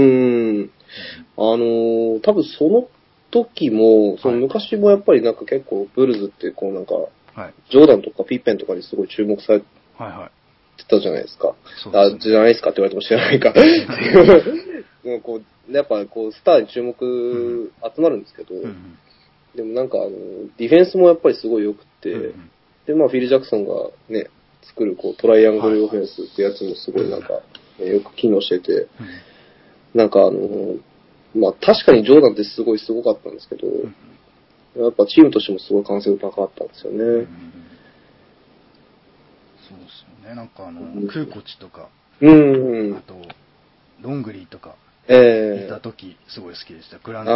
[0.57, 0.71] うん。
[1.37, 2.89] あのー多分その
[3.31, 6.95] 時も、そのはい昔もやっぱりなんか結構ブルズってこうなんか、
[7.39, 7.55] はい。
[7.71, 9.67] ジョーダンとかピッペンとかにすごい注目されて
[9.99, 10.31] はいはい。
[10.87, 11.55] たじゃないですか。
[11.83, 13.51] そうあ、じゃないですかって言われても知らないか。
[13.53, 14.83] っていう。
[15.05, 18.99] もうこう、やっぱこう、スターに注目集まるんですけど、うんうん。
[19.55, 20.11] でもなんかあの、
[20.57, 22.51] ディフェンスもやっぱりすごい良くて、うんうん。
[22.87, 24.29] で、まあフィル・ジャクソンがね、
[24.63, 27.41] 作るこうトライアングルオフェンスってやつもすごいなんか、
[27.79, 28.87] ねよく機能してて、
[29.95, 30.77] なんかあの、
[31.35, 33.95] まあ確かにジョーダンってすごいすごかったんですけど、うん。
[34.83, 36.99] やっぱチームとしてもすごい完成度高かったんですよね。
[36.99, 37.72] うんうんうん
[39.73, 40.35] そうですよね。
[40.37, 41.89] なんかあのうん、クーコチとか、
[42.21, 42.97] うん。
[42.97, 43.15] あと、
[44.03, 44.75] ロングリーとか、
[45.09, 46.99] ええいた時、すごい好きでした。
[46.99, 47.23] グラント。
[47.23, 47.33] あ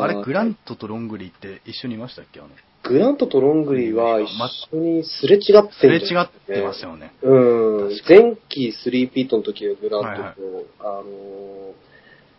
[0.00, 2.40] ーあれ、グラントとロングリーって一緒にいましたっけ？
[2.40, 2.48] あの、
[2.84, 4.28] グラントとロングリーは一
[4.72, 7.12] 緒にすれ違ってすれ違ってますよね。
[7.22, 7.88] うん。
[7.90, 11.02] 確かに前期スリーピートの時はグラントと、あの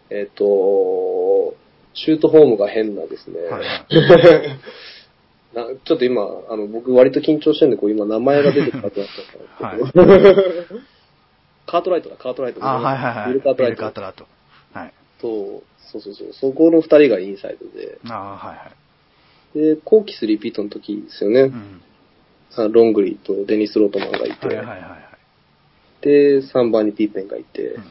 [0.10, 1.56] ー、えっ、と、
[1.94, 3.40] シュートフォームが変なですね。
[3.44, 3.88] はいはい
[5.54, 10.80] なちょっと今、あの、僕割と緊張してるんで、こう今名前が出てこなくなっちゃったんですけど、
[11.66, 12.66] カートライトだ、カートライト。
[12.66, 13.28] あ、はいはいはい。
[13.30, 14.28] ビルカートライトカートライト。
[14.74, 14.94] はい。
[15.20, 18.72] と、そうそうそう、そこの二人がインサイドで、あはいは
[19.56, 19.76] い。
[19.76, 21.42] で、後期スリーピートの時ですよね。
[21.42, 21.82] うん。
[22.56, 24.98] あロングリーとデニス・ロッドマンがいて、はいはいはいは
[26.02, 26.06] い。
[26.06, 27.84] で、3番にピッペンがいて、うん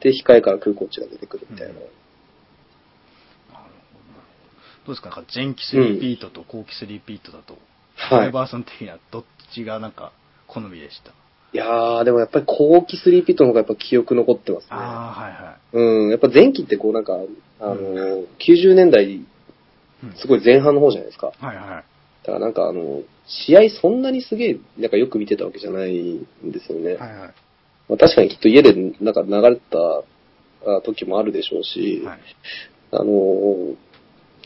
[0.00, 1.74] で、控えからクーコッチが出てくるみたいな。
[1.74, 1.97] うん
[4.88, 5.10] どうですか？
[5.10, 7.58] なんか前期スリーピートと後期スリーピートだと、
[7.96, 9.24] はいメバーさん的にはどっ
[9.54, 10.12] ちがなんか
[10.46, 11.10] 好みでした？
[11.52, 14.68] いやー、でもやっぱり後期スリーピートの方がやっぱ記憶残ってますね。
[14.72, 17.14] ああ、はいはうん、やっぱ前期ってこうなんか、
[17.60, 19.16] あのー、90年代、い。
[19.16, 21.32] うんすごい前半の方じゃないですか。
[21.40, 21.66] はいはい。
[21.66, 21.74] だ
[22.26, 26.94] からなんかあの、試合そんなにすげえ、なんかよく見てたわけじゃないんですよね。
[26.94, 27.34] はいはい。
[27.88, 29.78] まあ、確かにきっと家でなんか流れてた
[30.76, 32.18] あ時もあるでしょうし、はい
[32.92, 33.74] あのー、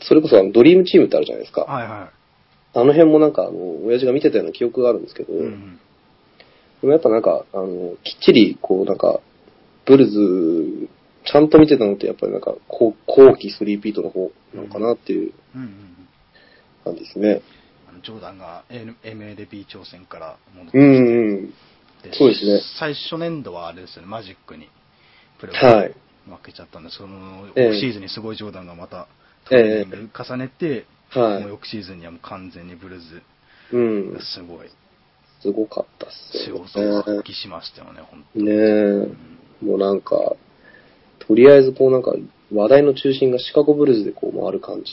[0.07, 1.61] それこそあのドリームチームってあるじゃないですか。
[1.61, 2.11] はいは
[2.75, 5.37] あの辺もなんかあの、親父が見てたような記憶があるんですけど、い。
[5.37, 5.79] うん
[6.81, 9.21] でもやっぱなんか、あの、きっちり、こう、なんか、
[9.85, 10.89] ブルズ、
[11.25, 15.59] ちゃんと見てたのって、やっぱりなんか、後後期スリーピートの方なのかなっていうう
[16.91, 17.41] んですね。
[18.03, 21.53] ジョーダンが MLB 挑戦から戻ってきうて、ん、うん。
[22.11, 24.67] そうですね最初年度はあれですよね、マジックに
[25.39, 25.95] プレーオフはい。
[26.25, 29.07] 負けちゃったんで、そのええ翌シーズンにすごいジョーダンがまた
[29.45, 33.21] トレーニング重ねて、はいもう翌シーズンにはもう完全にブルーズ
[33.73, 34.19] うんが。
[34.21, 34.67] すごい
[35.41, 38.45] すごかったっす仕よ、事を発揮しましたよね、本当ね。
[38.45, 38.61] ねえ。
[38.61, 39.17] うん
[39.61, 40.17] もうなんか、
[41.19, 42.13] とりあえずこうなんか、
[42.53, 44.91] 話題の中心がシカゴブルーズでこう回る感じ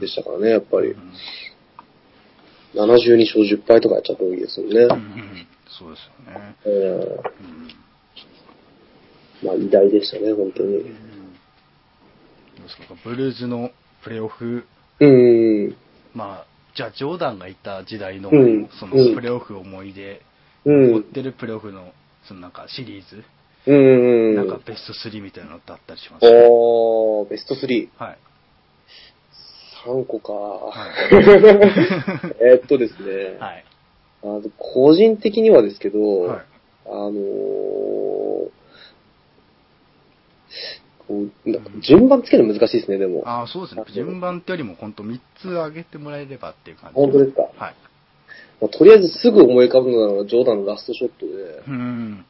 [0.00, 0.96] でしたからね、やっぱりう。
[0.96, 1.12] ん
[2.74, 4.80] 72勝10敗とかやっちゃった時ですよね。
[4.82, 6.56] うんそうですよね。
[6.66, 7.30] ええ
[9.42, 10.84] うんまあ偉大でしたね、本当に。
[12.64, 13.70] どうですかブルーズの
[14.02, 14.64] プレーオフ、
[15.00, 15.76] うん。
[16.14, 20.22] まあ、じゃあ、ジョーダンがいた時代の、うんそのうんプレーオフ思い出、
[20.64, 20.92] うん。
[20.92, 21.92] 持ってるプレーオフの、
[22.26, 23.22] そのなんかシリーズ、
[23.66, 24.34] うん。
[24.34, 27.88] なんかベスト3みたいなのってあったりしますおー、ベスト3。
[27.98, 28.18] はい。
[29.86, 30.32] 3個か。
[30.32, 30.72] は
[32.40, 33.64] えーっとですね、はい。
[34.22, 36.38] あの個人的にはですけど、はい。
[36.86, 37.74] あのー
[41.06, 43.22] こうなんか順番つけるの難しいですね、でも。
[43.26, 43.84] ああ、そうですね。
[43.94, 46.94] 順番ってよりも、本当3つ上げてもらえればっていう感じ。
[46.94, 47.42] 本当ですか？
[47.42, 47.74] はい。
[48.60, 52.24] まあとりあえずすぐ思い浮かぶのがジョーダンのラストショットで、うん。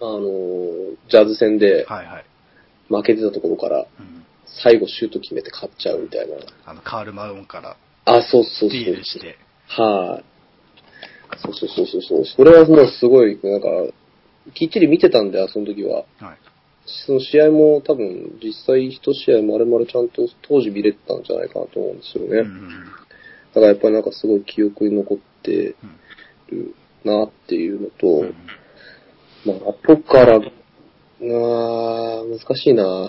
[0.00, 2.24] あのージャズ戦ではいはい。
[2.88, 4.24] 負けてたところから、うん。
[4.46, 6.36] 最後シュート決めて勝っちゃうみたいな。
[6.66, 8.68] あの、カール・マロンからあ、そうそうそう。
[8.68, 9.38] スティールして。
[9.68, 12.24] はい、そうそうそうそうそう。
[12.26, 13.68] それはもうすごい、なんか、
[14.52, 16.04] きっちり見てたんで、その時は。
[16.20, 16.38] はい。
[16.86, 22.40] その試合も多分、実際一試合丸々ちゃんと当時見れてたんじゃないかなと思うんですよね。
[22.40, 22.70] うんうん
[23.54, 25.76] だからやっぱりなんかすごい記憶に残って
[26.50, 28.34] うんるなっていうのと、うん
[29.46, 33.08] まあ、後から、あー難しいな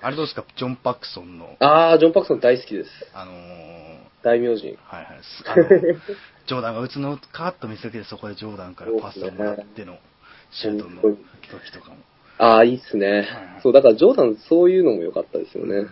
[0.00, 0.44] あれどうですか？
[0.56, 2.90] ジョン・パクソンの、あー、ジョン・パクソン大好きです。
[3.12, 3.86] あのー
[4.22, 4.76] 大名人。
[4.82, 5.20] はいはい。
[5.22, 5.64] すあの、
[6.48, 9.98] ジョーダンが打つのをカーッと見せて、そこでジョーダンからパスをもらっての
[10.50, 11.96] シュートの時とかも。
[12.38, 13.06] ああ、いいっすね。
[13.06, 15.88] はいはいそう、だからジョーダンそういうのも良かったですよね。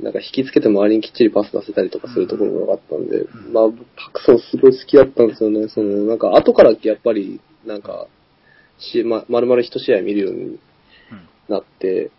[0.00, 3.64] なんか引きつけて周りにきっちりパス出せたりとかするところも良かったんで、んまあ、
[3.96, 5.68] パクソンすごい好きだったんですよね。
[5.68, 8.06] その、なんか後からやっぱり、なんか、
[8.78, 10.58] し、ま、丸々一試合見るようにうん
[11.48, 12.10] なって、うん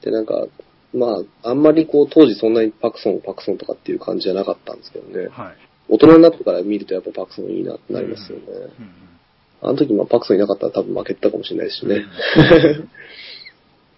[0.00, 0.46] で、なんか、
[0.94, 5.28] まあ、あんまりこう、当時そんなにパクソン、パクソンとかっていう感じじゃなかったんですけどね。
[5.28, 5.56] はい。
[5.88, 8.44] 大人になってから見るとやっぱパクソンいいなってなりますよね。
[8.48, 8.70] うんうん
[9.66, 12.04] あの時まあパクソンいなかったら多分負けてたかもしれないですしね。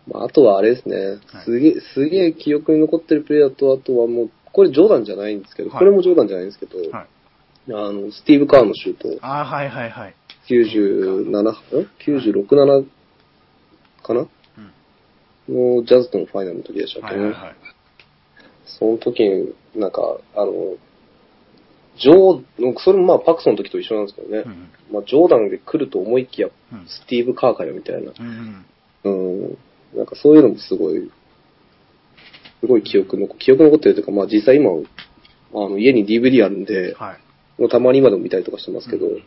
[0.09, 6.89] まあ、あとはあれですね、はいすげえ、すげえ記憶に残ってるプレーだと、あとはもう、これジョーダンじゃないんですけど、はいこれもジョーダンじゃないんですけど、はい。
[6.95, 7.07] あ
[7.93, 10.15] の、スティーブ・カーのシュート、ああ、はいはいはい。
[10.49, 11.53] 97、ん
[12.07, 12.87] ?96、7
[14.03, 14.27] かな？
[15.49, 15.77] うん。
[15.77, 17.25] のジャズとのファイナルの時でしたっけね。
[17.25, 17.55] はいはいはい。
[18.65, 20.01] その時に、なんか、
[20.35, 20.77] あの、
[21.99, 24.45] ジョー、それもまあパクソンの時と一緒なんですけどね。
[24.47, 24.69] うん。
[24.93, 28.13] まあジョーダンで来ると思いきや、うんスティーブ・カーかよみたいな。
[28.19, 28.67] うん
[29.05, 29.43] うん。
[29.45, 29.59] うん。
[29.97, 31.11] なんかそういうのもすごい、
[32.61, 37.61] すごい記憶の、記憶に残ってるというか、まあ実際今、あの家に DVD あるんで、はい。
[37.61, 39.23] もうたまに今でも見たりとかしてますけど、うん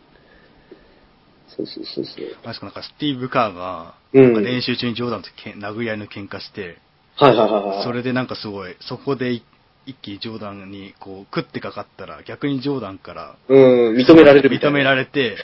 [1.58, 2.26] そうそうそうそう。
[2.44, 6.78] あれですか、なんかスティーブ・カーが、うんなんか練習中にジョーダンとけん殴り合いの喧嘩して、
[7.18, 7.84] はいはいはいはい。
[7.84, 9.44] それでなんかすごい、そこでい
[9.86, 13.58] 一気にジョーダンにこう食ってかかったら、逆にジョーダンからう
[13.94, 14.78] ん、認められるみたいな。
[14.78, 15.38] 認められて、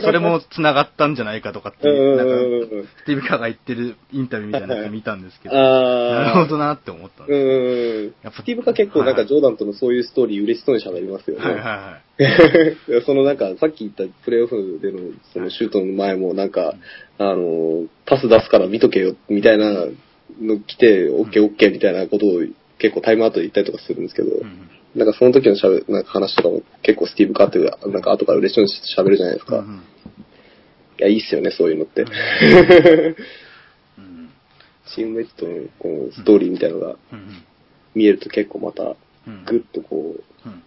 [0.00, 2.84] それも繋がったんじゃないかとかってうんいう、なんうんうんか、うん。
[2.84, 6.44] スティーブ・カーが言ってるインタビューみたいなの見たんですけど、あなるあ。
[6.44, 8.06] ほどなって思ったんうです。
[8.10, 8.14] ん。
[8.22, 11.44] やっぱスティーブが結構なんかはいジョーダンとのそういうストーリー嬉しそうに喋りますよね。
[11.44, 12.00] はいはいはい。
[13.06, 14.98] そのなんか、さっき言ったプレイオフでの
[15.32, 16.74] そのシュートの前もなんか、
[17.18, 19.86] あの、パス出すから見とけよ、みたいな
[20.40, 22.42] の来て、オッケーオッケーみたいなことを
[22.80, 29.58] 結構タイムアウトで言ったりとかするんですけど、うんなんかその時のしゃべなんか話とかも結構スティーブカーってなんか後から嬉しそうに喋るじゃないですか。
[29.58, 29.82] いうんうん。
[30.98, 32.02] や、いいっすよね、そういうのって。
[32.02, 34.30] うん
[34.92, 37.44] チームメイトのこうストーリーみたいなのがうん
[37.94, 40.62] 見えると結構また、うんぐっとこう、うん。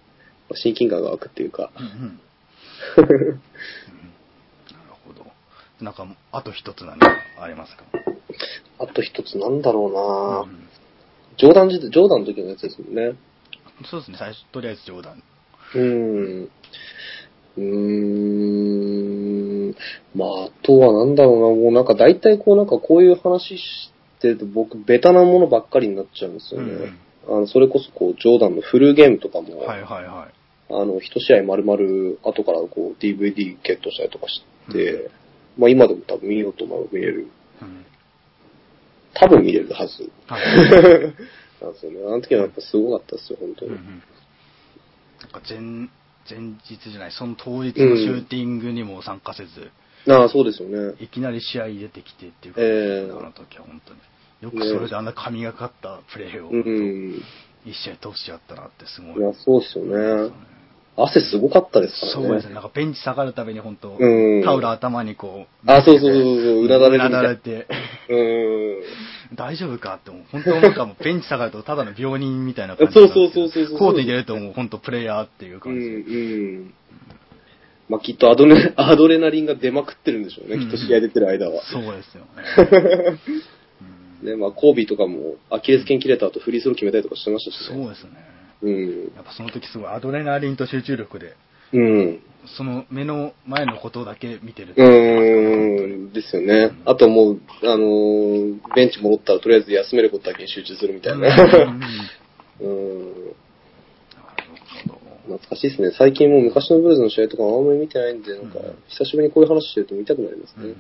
[0.56, 1.84] 親近感が湧くっていうか、な
[3.04, 3.40] る
[5.06, 5.26] ほど。
[5.82, 7.84] なんか、あと一つ何かありますか？
[8.80, 10.70] あと一つなんだろうな、うん
[11.38, 13.14] ジョーダン時代、ジョーダンの時のやつですもんね。
[13.90, 15.24] そうですね、最初、とりあえず冗談。
[15.76, 15.82] うー
[16.44, 16.50] ん。
[17.58, 17.64] うー
[19.70, 19.76] ん。
[20.16, 23.92] まあ、あとはなんだろうな、もうなんか大体こうなんかこういう話し
[24.22, 26.94] てると僕、ベタなものばっかりになっちゃうんですよね。
[27.28, 30.34] あの、それこそこう、ジョーダンのフルゲームとかも、はいはいはい。
[30.70, 35.10] あの、一試合丸々後からこう DVD ゲットしたりとかして、
[35.58, 37.28] まあ今でも多分見ようと思えば見れる。
[39.14, 40.10] うん多分見れるはず。
[40.28, 40.46] はい。
[41.62, 42.00] なんですよね。
[42.08, 43.72] あの時はやっぱすごかったですよ、本当に。
[43.72, 44.04] うんうん
[45.24, 45.58] なんか前、
[46.30, 49.72] 前日じゃない、その当日のシューティングにも参加せず、
[50.08, 50.96] ああ、そうですよね。
[51.00, 54.00] いきなり試合出てきてっていうか、ええあの時は本当に。
[54.42, 57.24] よくそれであんな神がかったプレーを、うん。
[57.66, 59.18] 一試合通しちゃったなってすごい。
[59.18, 60.34] いや、そうですよね。
[60.96, 62.28] 汗すごかったですからね。
[62.28, 62.54] そうですね。
[62.54, 66.30] なんかベンチ下がるたびに本当、うんタオル頭にこう、あ、そうそうそうそ
[66.62, 67.68] う、うなだれうなだれて、
[68.10, 68.16] う
[69.32, 69.36] ん。
[69.36, 70.24] 大丈夫かって思う。
[70.32, 75.96] 本当なんかもう ベンチ下がるとただの病人みたいな感じそうそうそうそうそうコートに出るともう本当プレイヤーっていううん、感じで。
[75.96, 76.74] うん。
[77.90, 81.64] まあ、きっとアドレ アドレナリンが出まくってるんでしょうね、うんきっと試合出てる間は。
[81.64, 83.20] そうですよね。
[84.22, 87.76] う んね、まあ、コービーとかも、アキレス腱切れた後フリースロー決めたりとかしてましたしね。
[87.76, 88.33] そうですね。
[88.64, 89.12] うん。
[89.16, 91.36] やっぱその時すごいアドレナリンと集中力で、
[91.74, 92.20] うん。
[92.58, 94.74] その目の前のことだけ見てる。
[94.76, 96.72] うーん、ですよね。
[96.86, 101.28] あともう、あのーベンチ戻ったらとりあえず休めることだけに集中するみたいな。
[102.62, 103.34] うん。
[105.26, 105.92] 懐かしいですね。
[105.98, 110.64] 最近もう昔のブルーズの試合とかあんまり見てないんで、なんかうん、久しぶりにこういう話してると見たくなりますね。
[110.66, 110.76] うん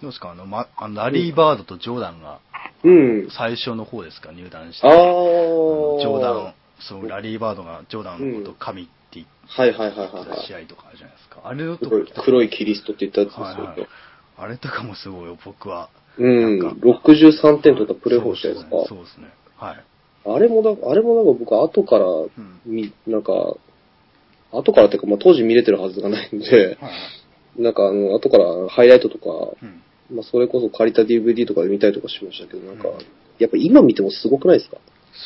[0.00, 0.32] どうですか？
[0.32, 2.40] あの、ま、あのラリー・バードとジョーダンが
[2.82, 3.28] うん。
[3.30, 4.32] 最初の方ですか？
[4.32, 4.86] 入団して。
[4.88, 4.92] あー。
[4.94, 10.38] あのジョーダン、そう、ラリー・バードがジョーダンのことを神って言っはいはいはいはいはい。
[10.40, 11.40] た試合とかあるじゃないですか。
[11.44, 13.88] あれのと黒い黒いキリストって言ったやつですよはいはい。
[14.38, 15.90] あれとかもすごいよ、僕は。
[16.18, 16.58] うん。
[16.58, 18.70] なんか63点取ったプレーフォーしたやつか。
[18.88, 19.28] そうですね。
[19.56, 19.84] はい。
[20.24, 22.30] あれもだ、あれもなんか僕後から、ん
[22.64, 23.32] み、なんか、
[24.52, 26.88] 後からっていうか、まあ当時見れてるはずがないんで、は
[27.58, 27.62] い。
[27.62, 29.82] なんかあの、後からハイライトとか、うん。
[30.16, 32.94] まあそれこそ借りた DVD とかで見たりとかしましたけど、なんかうん、
[33.38, 34.78] やっぱ今見てもすごくないですか？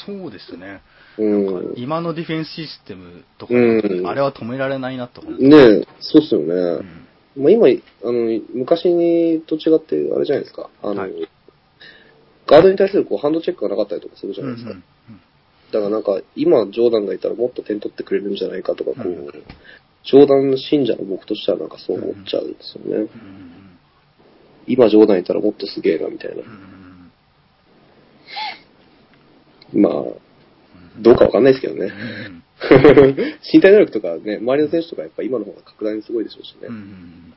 [0.07, 0.81] そうですね。
[1.19, 1.75] うん。
[1.77, 5.43] 今のディフェンスシステムとか、うんあれは止められないなと思う。
[5.43, 6.55] ねえ、そうっすよね。
[6.55, 7.07] うん
[7.37, 7.71] まあ今、あ
[8.05, 10.71] の、昔にと違って、あれじゃないですか。
[10.83, 11.13] あの、はい
[12.47, 14.73] ガードに対するこうハンドチェックがなかったりとかするじゃうんないですか。
[14.73, 14.85] うん
[15.73, 19.27] だからなんか、今、ジョーダンがいたらもっと点取ってくれるんじゃないかとか、こう、うん
[20.05, 23.03] ジョーダン信者の僕としてはなんかそう思っちゃうんですよね。
[23.03, 23.11] うん
[24.69, 27.11] 今、ジョーダンいたらもっとすげえな、みたいなうん
[29.75, 29.79] う。
[29.79, 29.93] んまあ、
[31.01, 31.87] どうかわかんないですけどね。
[31.87, 32.43] うん。
[33.53, 36.69] 身体能力とかね、周りの選手とかやっぱ今の方が格段にすごいでしょうしね。
[36.69, 36.75] うん。
[36.75, 37.35] うん。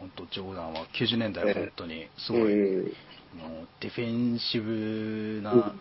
[0.00, 2.84] 本当、ジョーダンは90年代は本当にすごい、うん。
[3.38, 5.74] もうディフェンシブな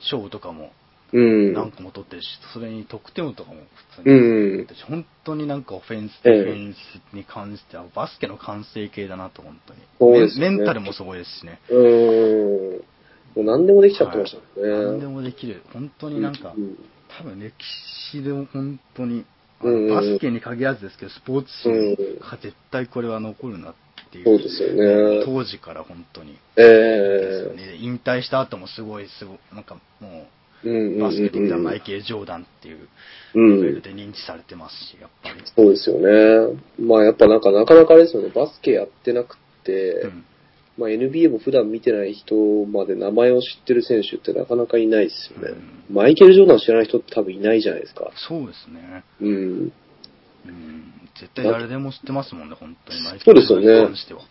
[0.00, 0.72] ショーとかも
[1.12, 1.52] うん。
[1.52, 3.56] 何個も取ってるし、それに得点王とかも
[3.96, 4.64] 普通うに取ん。
[4.64, 4.72] って。
[4.74, 5.62] るし、本当になん。
[5.62, 9.80] かオフェンス、ええディフェンスに関しては、バスケの完成形だなと、本当に。
[10.12, 11.60] ねメンメンタルもすごいですしね。
[11.68, 12.82] うん。
[13.34, 14.84] もう何でもできちゃってましたよね。
[14.84, 15.62] 何でもできる。
[15.72, 16.76] 本当になんか、うん
[17.18, 17.52] 多分歴
[18.10, 19.26] 史でも本当に、
[19.60, 23.74] あうんのバスケに限らずですけど、スポーツ史うんが絶対これは残るなっ
[24.10, 24.24] ていう。
[24.24, 26.38] そうですよね当時から本当に。
[26.56, 30.26] えですよえね引退した後もすごい、すごい、なんかも
[30.64, 32.88] うバスケで言ったらマイうケル・ジョーダンっていう
[33.34, 35.42] うんレベルで認知されてますし、やっぱり。
[35.54, 36.58] そうですよね。
[36.80, 39.72] まあやっぱなんかなかなかあれですよね、バスケやってなくて、
[40.04, 40.24] うん
[40.82, 42.34] まあ NBA も普段見てない人
[42.66, 45.54] まで名前を知ってる選手ってなかなかいないですよね。
[45.88, 48.10] マイケル・ジョーダン知らない人って多分いないじゃないですか。
[48.16, 49.04] そうですね。
[49.20, 49.28] うん。
[49.28, 50.92] うん。
[51.14, 53.02] 絶対誰でも知ってますもんね、本当に。
[53.02, 54.22] マイケル・ジョーダンに関しては。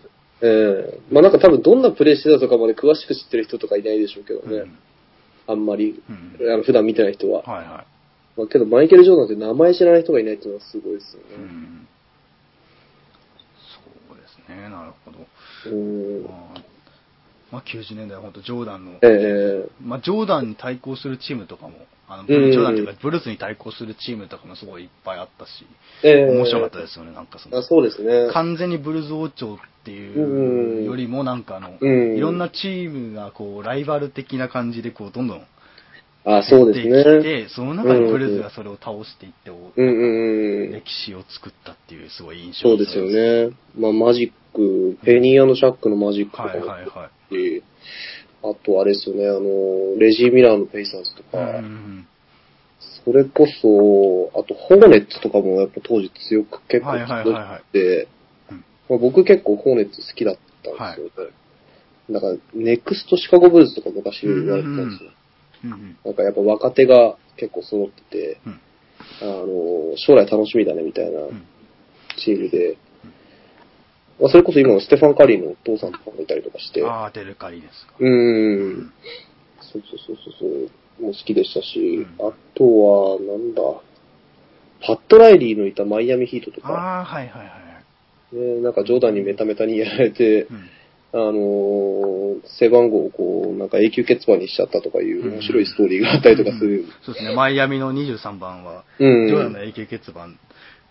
[0.43, 4.57] ええまあなんか多分どんなプレーしてたとかまで詳しく知ってる人とかいないでしょうけどね。
[4.57, 4.77] うん
[5.47, 7.41] あんまり、うんあの普段見てない人は。
[7.41, 7.85] はいは
[8.37, 11.35] まあ、けどマイケル・ジョーダンって名前知らない人がいないっていうのはすごいですよい。
[11.35, 11.45] うね。
[11.45, 11.87] ん。
[14.09, 15.17] そうですね、なるほど。
[15.70, 16.24] うん。
[16.24, 16.62] まあ、
[17.51, 19.70] まあ、90年代は本当ジョーダンの、ええ。
[19.84, 21.74] まあ、ジョーダンに対抗するチームとかも、
[22.07, 22.28] あの、うん。
[22.51, 25.66] ジョーダンというか、ブルースに対抗するチームとかもすごいいっぱいあったし、
[26.03, 26.30] ええ。
[26.30, 28.32] 面白かったですよね、なんかそのあ、そうですね。
[28.32, 32.18] 完全にブルーズ王朝っていうよりも、なんかあの、うん。
[32.18, 35.45] いろんなチームがこう、ライバル的な感じで、こう、どんどん
[36.24, 37.43] あ、そうです出てきね。
[37.45, 40.72] て、その中でブルーズがそれを倒していって、うんうんうん。
[40.72, 43.05] 歴史を作ったっていう、すごい印象そうですよ。
[43.05, 43.55] ね。
[43.78, 47.63] まあ、マジック、ペニーシャックのマジックとかはいもはいはし
[48.43, 51.24] あとあれですよね、あの、レジー・ミラーのペイサーズとい。
[51.26, 52.07] か、うんうん
[53.03, 58.07] それこそ、あと、ホーネッツとかもやっぱ当時強く結構はいはいはいはい強くて
[58.89, 61.32] 僕結構ホーネッツ好きだったんですよね。
[62.11, 65.09] だから、ネクストシカゴブルーズとか昔言われてたんですよ。
[65.09, 65.20] うんうん
[65.64, 68.59] なんかやっぱ若手が結構揃ってて、うん。
[69.22, 71.43] あの、将来楽しみだねみたいなうん。
[72.18, 72.78] チームで、
[74.20, 77.93] まあ、それこそ今のステファン・カリーのお父さんとかもいたりとかして、ああ、デルカリですか。
[77.99, 78.93] うーん。
[79.62, 81.03] そうそうそうそうそう。
[81.03, 82.28] もう好きでしたし、うん。
[82.28, 83.62] あとは、なんだ、
[84.86, 87.51] パッド・ライリーのいたマイアミヒートとか、ああ、はいはいは
[88.34, 88.36] い。
[88.36, 90.70] ね、なんかジョーダンにメタメタにやられて、うん
[91.14, 92.12] あのー
[92.57, 96.86] 背番号をこう、なんか永久欠番にしちゃったとかいう面白いストーリーがあったりとかする。
[97.03, 99.28] そうですね、マイアミの23番は、うん。
[99.28, 100.39] ジョーダンの永久欠番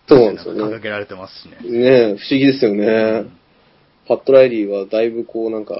[0.07, 1.57] そうなんですよね掲げられてますしね。
[1.61, 3.25] ねえ不思議ですよね。
[4.07, 5.75] パッド・ライリーはだいぶこうなんか、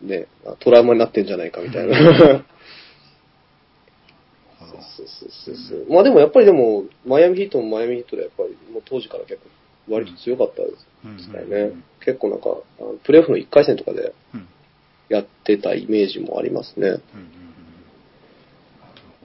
[0.00, 0.26] ね、
[0.60, 1.96] トラウマになってんじゃないかみたいな。
[4.96, 5.92] そうそうそうそう。
[5.92, 9.48] まあでもやっぱりでも、マイアミヒートもマイアミヒートでやっぱり、もう当時から結構
[9.88, 10.70] 割と強かったで
[11.22, 11.56] すからね。
[11.56, 12.58] うん結構なんか、
[13.04, 14.46] プレーオフの1回戦とかでうん。
[15.08, 16.88] やってたイメージもありますね。
[16.88, 17.00] うんうんうん。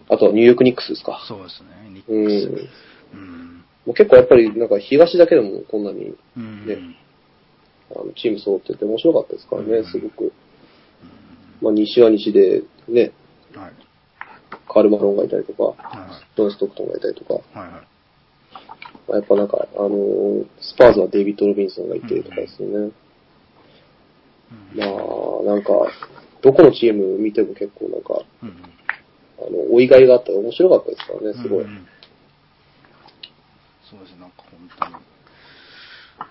[0.08, 1.22] あとはニューヨークニックスですか。
[1.28, 2.26] そうですね、ニッうん。
[2.26, 2.68] ク
[3.12, 3.16] ス。
[3.16, 3.64] うん。
[3.86, 6.96] もう結構やっぱりなんか東だけでもこんなにうんね
[7.92, 10.32] あのチーム揃ってて面白かったですからね、うんすごく。
[11.62, 13.12] まあ西は西でね、
[13.54, 13.72] はい。
[14.70, 17.99] カール・マロンがいたりとか、はジョン・ストックトンがいたりとか、いはいはい
[19.08, 22.76] まあやっぱなんか、あのースパーズはデイビッド・ロビンソンがいてとかですよね。
[22.76, 22.94] うん
[24.76, 24.88] まあ、
[25.46, 25.74] なんか、
[26.42, 28.50] どこのチーム見ても結構なんか、うん
[29.40, 31.64] あの、追いがいがあったり面白かったですからね、すごい。
[31.64, 31.88] うんうん
[33.90, 34.92] そうですね、なんか本当に、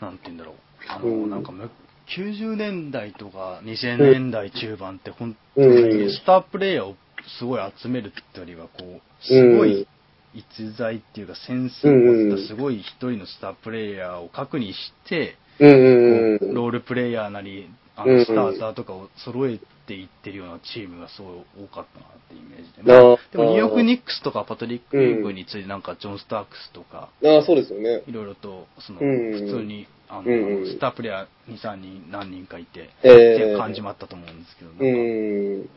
[0.00, 0.54] なんて言うんだろう。
[0.88, 1.30] あの、うん。
[1.30, 1.68] なんかむ、
[2.16, 6.06] 90年代とか2000年代中盤って本当うん。
[6.06, 6.94] にスタープレイヤーを
[7.38, 9.88] すごい集めるってよりは、こう、すごい
[10.35, 15.37] 逸材っていうかセンスを持ったすごい一人のスタープレイヤーを核にして。
[15.61, 21.33] ロールプレイヤーなり、あうんの、スターターとかを揃えていってるようなチームがすごい
[21.64, 22.83] 多かったなっていうイメージで。
[22.83, 28.03] まあでもニューヨークニックスとかパトリック・ユーイングいてなんかジョン・スタークスとか、ああ、そうですよね。
[28.07, 35.68] いろいろと、その、うん普通に、あの、うんスタープレイヤー2、3人、何人かいて、ええっていう感じもあったと思うんですけど、なんかうん。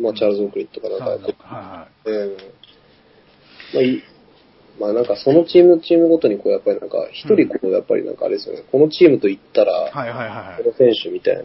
[0.00, 2.57] まあ、チャールズ・オークリーとかなんか、はええ
[3.74, 4.02] まあいい、
[4.80, 10.10] まあなんかそのチームチームごとにこうやっぱりなんか一人こうやっぱりなんかあれですよね、このチームと言ったら、いはい。
[10.10, 10.62] はいはい。
[10.62, 11.42] この選手みたいな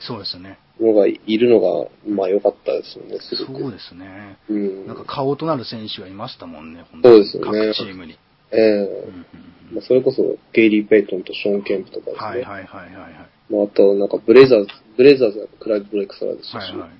[0.00, 0.58] そうですね。
[0.80, 3.66] のがいるのが、まあ良かったですよね、すそごく。
[3.66, 4.38] うですね。
[4.48, 4.86] うん。
[4.86, 8.18] なんか顔となる選手がいましたもんね、本そうですよね各チームに。
[8.52, 12.26] ええうんうんうんまあ、それこそゲイリー・ペイトンとショーン・ケンプとかですね。
[12.26, 13.52] はいはいはいはいはい。
[13.52, 16.90] まあ、あとなんかブレイザーズ、ブレイザーズはクライド・ドレクスラーでしたし、はいはい。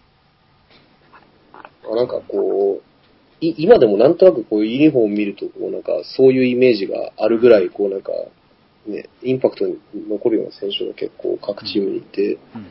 [1.93, 2.83] あなんかこう、
[3.41, 8.13] い今でもなんとなくこうユニフォーム見ると、こうなんかそういうイメージがあるぐらい、こうなんか、
[8.87, 9.79] ね、インパクトに
[10.09, 12.63] 残るような選手が結構各チームにいて、うん。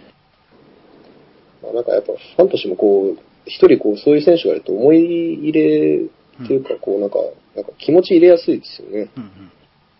[1.64, 5.00] まあなんかやっぱファンとしてもこう、一人こう、そういう選手がいると思い
[5.34, 6.06] 入れ
[6.44, 7.18] っていうか、こうなんか、
[7.56, 9.10] なんか気持ち入れやすいですよね。
[9.18, 9.52] うんうん。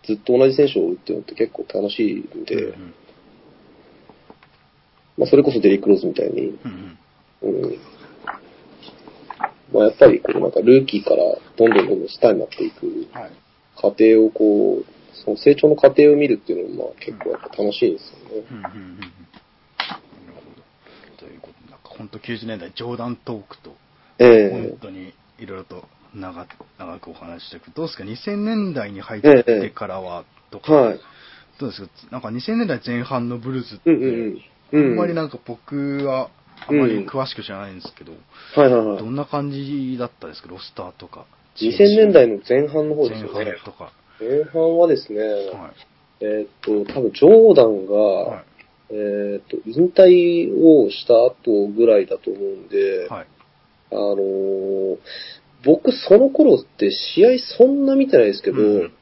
[0.04, 2.94] ずっと同じ選手を追うっていうのって結構楽しいんで、うんうん。
[5.18, 6.98] まあそれこそデリック・ローズみたいに、うん
[7.42, 7.62] うん。
[7.62, 7.78] うん。
[9.72, 11.16] まあやっぱりこうなんかルーキーから
[11.56, 13.30] どんどんどんどんスターになっていくはい。
[13.76, 14.84] 過程をこう、
[15.24, 18.46] その成長の過程を見るっていうのもまあ結構やっぱ楽しいですよね。
[18.50, 21.16] うんうんうんうんなるほど。
[21.18, 23.74] ということで、なんか本当90年代、ジョーダントークと、
[24.18, 26.46] え本当にいろいろと長
[26.78, 27.70] 長くお話ししていく。
[27.74, 31.00] どうですか ?2000 年代に入ってからは、とか、はい。
[31.58, 31.88] どうですか？
[32.10, 34.42] なんか2000年代前半のブルーズって、うんうん
[34.72, 34.92] うん。
[34.92, 36.30] あんまりなんか僕は
[36.68, 38.12] あまり詳しく知らないんですけど、
[38.54, 39.04] はいはいはいど。
[39.06, 41.26] んな感じだったですかロスターとか。
[41.56, 43.58] 2000年代の前半の方です前よね。
[43.62, 43.92] 半とか。
[44.20, 46.24] 前半はですね、はい。
[46.24, 46.48] えーっ
[46.86, 48.44] と、多分ジョーダンが、はい。
[48.92, 53.26] えーっと、引退をした後ぐらいだと思うんで、はい。
[53.92, 54.98] あのー
[55.62, 58.92] 僕その頃って試合そんな見てないですけど、うん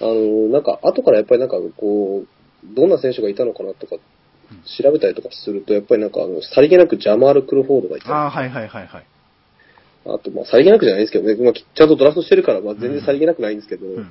[0.00, 3.96] あのーなんか後からやっぱりなんかこう、どんな選手がいたのかなとか
[4.82, 9.06] 調べたりとかすると、やっぱりなんかあの、さりげなくジャマール・クロフォードがいたりああ、はいはいはいはい。
[10.06, 14.10] あと、まあ、さりげなくじゃないですけどね、まあ、ちゃんとドラフトしてるから、まあ、全然さりげなくないんですけど、うん。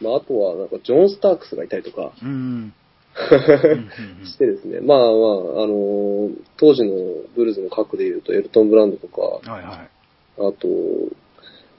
[0.00, 2.72] まあ、あとは、なんか、ジョン・スタークスがいたりとか、うん。
[4.24, 5.10] してですね、まあまあ、あ
[5.66, 6.92] のー当時の
[7.34, 9.90] ブルーズの核で言うと、エルトン・ブランドとか、はいはい。
[10.38, 10.68] あと、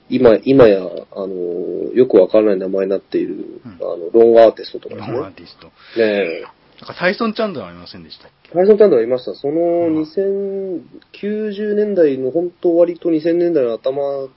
[0.09, 0.85] 今、今や、あ
[1.19, 3.35] のーよくわからない名前になっている、
[3.65, 5.13] うんあの、ロングアーティストとかですね。
[5.13, 5.67] ロンアーティスト。
[5.67, 6.56] ねえ。
[6.79, 8.53] なんかタイソン・チャンドラーありませんでしたっけ？
[8.53, 9.33] ハリソン・タンドがいました。
[9.35, 9.53] その
[9.87, 10.01] うん。
[10.03, 14.27] 2090年代の本当割と2000年代の頭は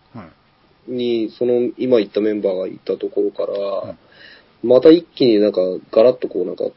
[0.88, 0.90] い。
[0.92, 3.98] に、その今言ったメンバーがいたところから、うん
[4.62, 5.60] また一気になんか
[5.90, 6.68] ガラッとこうなんかう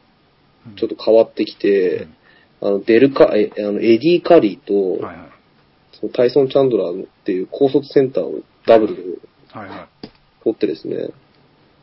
[0.70, 0.76] ん。
[0.76, 2.08] ちょっと変わってきて、
[2.62, 5.04] あのデルカ、えあのエディ・カリーと、
[6.14, 9.02] タイソン・チャンドラーっていう高卒センターをダブルで
[9.50, 10.08] はいはい。
[10.44, 11.10] 取ってですね、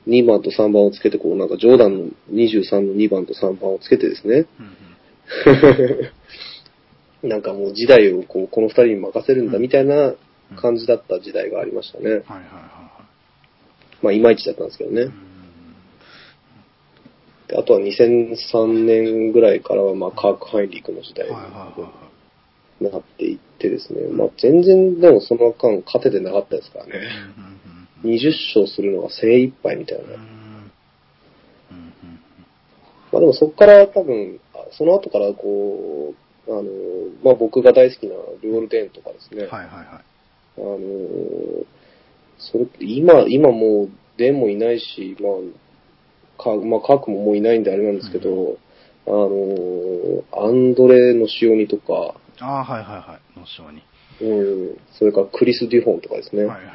[0.07, 4.77] 2番と3番をつけて、こうなんかジョーダンの23の2番と3番をつけてですね、うん
[7.29, 10.13] なんかもう時代をこうこの2人に任せるんだみたいな
[10.55, 12.03] 感じだった時代がありましたね。
[12.05, 12.11] うん。
[12.11, 12.43] はいはいはい
[14.01, 15.11] まあいまいちだったんですけどね。
[17.55, 21.35] あとは2003年ぐらいからは、まあ、カーク・ハイリークの時代に。
[22.89, 26.93] なっていってですね、まあ、全然でもその間勝ててなかったですからね。
[27.65, 27.70] うん
[28.03, 30.03] 20勝するのが精一杯みたいな。
[30.05, 30.31] うんうんうん
[33.11, 36.13] まあでもそこから多分、あその後からこ
[36.47, 36.63] う、あの、
[37.23, 39.43] まあ僕が大好きなルオルデーンとかですね。
[39.43, 39.85] はいはいはい。
[40.57, 41.65] あの、
[42.39, 48.57] それって今、今もうデンもいないし、まあ、か、まあカークももういないんであれなんですけど、
[49.07, 53.39] あの、アンドレの塩にとか、ああ、はいはいはい。
[53.39, 53.83] の章に。
[54.21, 56.45] うん、それからクリス・デュフォンとかですね。
[56.45, 56.65] はいはい。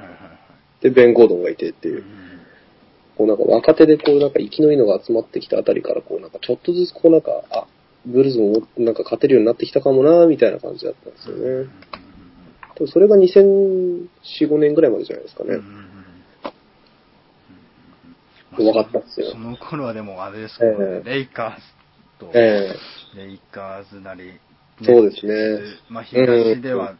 [0.80, 2.04] で、ベン・ゴードンがいてっていうう、ん
[3.16, 7.66] こうなんか若手でこうなんか生きのいいのが集まってきたあたりから、こうなんかちょっとずつこうなんか、あ、
[8.04, 11.68] ブルーズもなんか勝てるようになってきたかもな、みたいな感じだったんですよね。
[12.76, 14.08] でもそれが2004、
[14.40, 15.58] 5年ぐらいまでじゃないですかね。
[18.56, 21.62] 分かったっすよその頃はでもあれですもんねええレイカーズ
[22.18, 22.74] と、え
[23.14, 24.32] レイカーズなり、
[24.82, 25.60] そうですね
[25.90, 26.96] まあ東では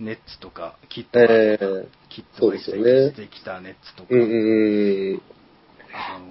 [0.00, 5.20] ネッツとか、キッドが、ええキッドが移籍そうですよねしてきたネッツとか、えうんうん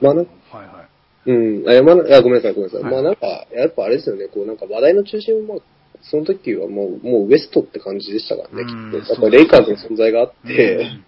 [0.01, 0.87] まあなはいは
[1.25, 1.29] い。
[1.29, 1.67] うん。
[1.67, 2.83] あ、いやまごめんなさい、ごめんなさい。
[2.83, 5.57] はいまあなんか、やっぱあれですよね、こうなんか話題の中心は、
[6.01, 9.13] その時はもう、もうウエストって感じでしたからね、うんきっと。
[9.13, 11.05] やっぱりレイカーズの存在があって、うん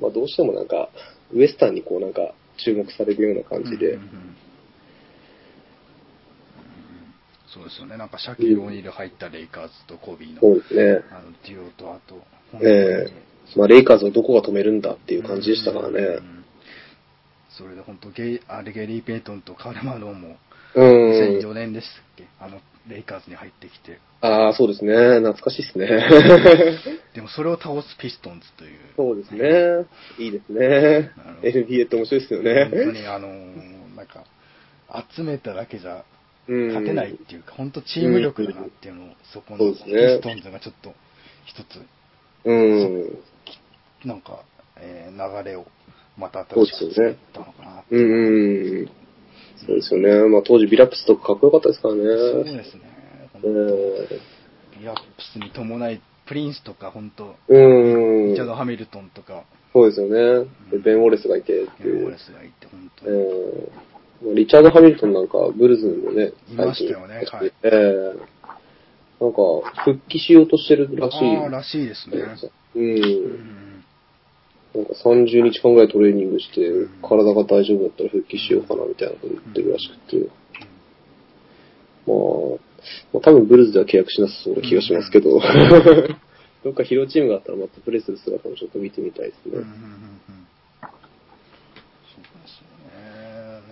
[0.00, 0.88] まあどうしてもなんか、
[1.32, 4.16] ウエスタンにこうなんか、注目されるような感じでうんうんうん。
[4.16, 4.36] うん
[7.52, 7.96] そうですよね。
[7.96, 11.04] なんかシャキル・オニール入ったレイカーズとコビーの、そうですね。
[11.10, 12.22] あのデュオとあと、
[12.64, 13.12] ええ
[13.56, 15.98] まあレイカーズをどこが止めるんだっていう感じでしたからね。
[16.00, 16.44] うん
[17.54, 20.38] それで本当ゲイ、あれゲリー・ペイトンとカルマローも、
[20.74, 21.10] うん。
[21.42, 22.24] 2004年でしたっけ？
[22.40, 23.98] あの、レイカーズに入ってきて。
[24.22, 24.94] ああ、そうですね。
[25.20, 25.86] 懐かしいですね。
[27.14, 28.78] でもそれを倒すピストンズという。
[28.96, 29.84] そうですね。
[30.18, 31.10] いいですね
[31.42, 33.00] NBA って面白いですよ本当ね。
[33.02, 34.24] にあのーなんか、
[35.14, 36.02] 集めただけじゃうん
[36.48, 40.92] 勝てないっていうか、本当チーム力だなっていうのを、そこのピねストンズがちょっと
[41.46, 41.80] 一つ、
[42.44, 43.18] うん。
[44.04, 44.42] なんか、
[44.78, 45.66] えー流れを
[46.18, 47.84] また新しく作ったのかな。
[47.90, 48.90] うんうん。
[49.66, 50.28] そうですよね。
[50.28, 52.00] まあ当時ビラップスとかかっこよかったですからね。
[52.04, 52.82] そうですね。
[53.36, 53.54] う本ん。
[54.74, 55.00] 当ビアップ
[55.32, 60.08] スに伴い、プリンスとか本当、うんリチャード・ハミルトンとか、そうですよ
[60.42, 60.48] ね。
[60.72, 61.98] でベン・ウォレスがいてってヘいう。
[62.00, 63.16] ルモレスがいて、本当えに。
[63.22, 63.91] ー
[64.34, 68.32] リチャード・ハミルトンなんかブルズにもね、いましたよねはいええ
[69.22, 69.38] なんか、
[69.84, 71.36] 復帰しようとしてるらしい。
[71.36, 72.18] ああ、らしいですね。
[72.74, 72.78] う。
[72.78, 73.84] うんん。
[74.74, 80.28] なんか30日間ぐらいトレーニングしてうん、体が大丈夫だったら復帰しようかなみたいなこと言ってるらしくて。
[82.04, 82.16] まあ、
[83.12, 85.38] まあ、多分ブルーズでは契約しなさそうな気がしますけど、
[86.64, 89.68] どっかヒーローチームがあったらまたプレーする姿もちょっと見てみたいですうんうんうんね。
[90.30, 90.42] うん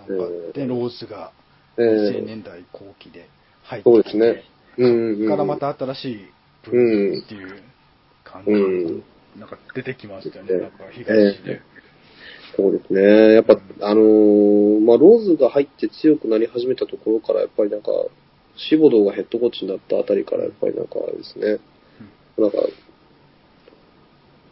[0.53, 1.31] で、ローズが
[1.77, 3.27] え2000え年代後期で
[3.63, 4.43] 入ってきて、そうですね。
[4.77, 5.17] うんうん。
[5.17, 6.25] そこからまた新しい
[6.63, 7.63] ブルーズっていう
[8.23, 8.55] 感じ、う
[8.97, 9.03] ん
[9.39, 10.49] なんか出てきましたよね。
[10.51, 11.05] ええなんか東
[11.43, 11.61] で。
[12.57, 13.33] そうですね。
[13.33, 17.91] やっぱ、あのーまあ、ローズが入って強くなり始めたところから、やっぱりなんか、
[18.57, 21.59] シボドーがヘッドコーチになったあたりから、やっぱりなんかあれですね。
[22.37, 22.57] なんか、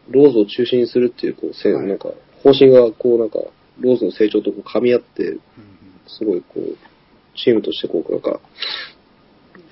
[0.09, 2.09] ローズを中心にするっていう、こう、せんはいなんか、
[2.41, 3.39] 方針が、こう、なんか、
[3.79, 5.37] ローズの成長とこう噛み合って、
[6.07, 6.77] すごい、こう、
[7.35, 8.39] チームとして、こう、なんか、やっ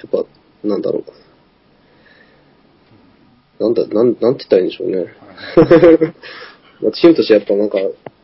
[0.09, 0.25] ぱ、
[0.67, 1.03] なんだろ
[3.59, 3.63] う。
[3.63, 4.97] なんだ、なん、なんて言ったらいいんでしょうね。
[4.97, 5.07] はい
[6.79, 7.79] まあチームとしてやっぱなんか、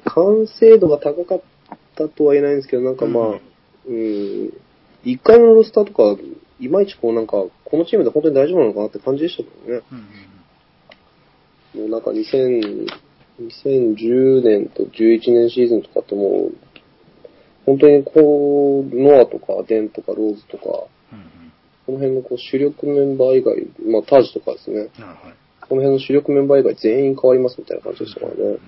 [0.05, 1.41] 完成度が高かっ
[1.95, 3.39] たとは言えないんですけど、なんかまあ、
[3.87, 4.53] うん、
[5.03, 6.21] 一回のロスターとか、
[6.59, 9.81] いまいちこうなんか、このチームで本当に大丈夫なのかなって感じでしたけどね。
[9.91, 10.05] うんうん
[11.73, 12.87] もうなんか2000
[13.41, 16.55] 2010年と11年シーズンとかってもう、
[17.65, 20.89] 本当にこう、ノアとかデンとかローズとか、こ
[21.87, 23.55] うんうんの辺のこう主力メンバー以外、
[23.91, 24.89] まあタージとかですね、
[25.61, 28.37] この辺の主力メンバー以外全員変わりますみたいな感じでしたからね。
[28.39, 28.59] うんうん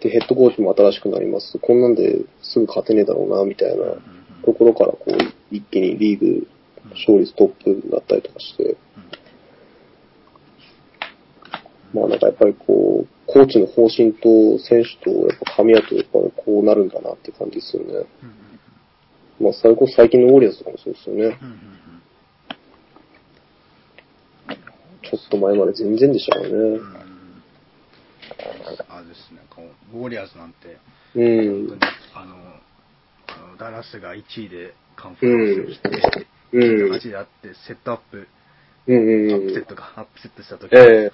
[0.00, 1.58] で、ヘッドコーチも新しくなります。
[1.58, 3.84] こんなんですぐ勝てねえだろうな、みたいな
[4.44, 5.12] ところから、こう、
[5.50, 6.46] 一気にリーグ
[6.92, 8.76] 勝率トップになったりとかして、
[11.94, 17.88] まあなんかやっぱりこう、コーチの方針と選手とやっぱ噛み合うとやっぱりこうなるんだなって感じですよね。
[17.92, 18.06] うんうん
[19.40, 21.22] まあそれこそ最近のウォリアーズとかもそうですよね。
[21.24, 21.60] うんうん
[25.10, 26.80] ちょっと前まで全然でしたからね。
[29.08, 29.62] ですね、こ
[29.94, 30.76] うウォリアーズなんて、
[31.14, 31.78] うん。
[32.14, 32.34] あの
[33.28, 36.92] あのダラスが1位でカンファレンスに来て、うん。
[36.92, 38.26] 8であって、セットアップ、
[38.86, 39.64] うんうんアップセッうん。
[39.66, 41.12] トか、アップセットした時ええ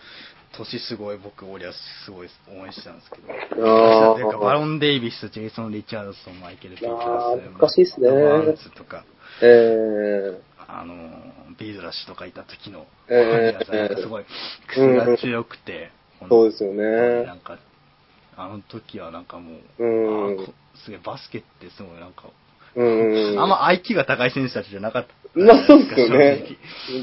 [0.56, 4.14] 年すごい僕、ウォリアーズすごい応援してたんですけど、あー。
[4.16, 8.08] ていうかバロン・デイビス、ジェイソン・リチャードソン、マイケル・ピータース、あー懐かしいっすね。
[8.10, 9.04] バーンズとか、
[9.42, 9.46] え
[10.36, 10.94] えあの、
[11.58, 14.24] ビーズラッシュとかいた時の、えーすごい、
[14.68, 15.90] 癖が強くて、
[16.28, 17.34] そうですよなね。
[17.34, 17.58] んか、
[18.36, 20.54] あの時はなんかもう、うん。
[20.84, 22.24] すげえバスケってすごいなんか、
[22.76, 23.38] うん。
[23.38, 25.14] あんま IQ が高い選手たちじゃなかった。
[25.34, 26.44] まあそうですよね。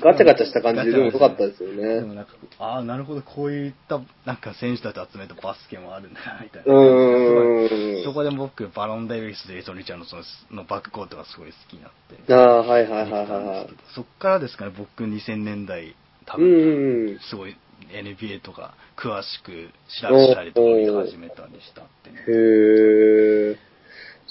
[0.02, 1.96] ガチャガチャした感じででも良かったですよね。
[1.96, 6.74] でもなんか、ああ、なるほど、こういった、なんか選手たち集めたバスケもあるんだな、みたいな。
[6.74, 8.04] うん。
[8.04, 11.92] そこで僕、バロン・デイビスとジェイソン・リチャードソンのバックコートがすごい好きになっ
[12.26, 12.34] て。
[12.34, 15.96] ああ、はいはいはいはいそっからですかね、僕2000年代、
[16.26, 17.58] 多分すごい
[17.90, 19.70] NBA とか詳しく
[20.02, 22.18] 調べたりとか見始めたりしたってね。
[22.28, 23.71] へえ。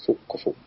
[0.07, 0.61] そっかそっか。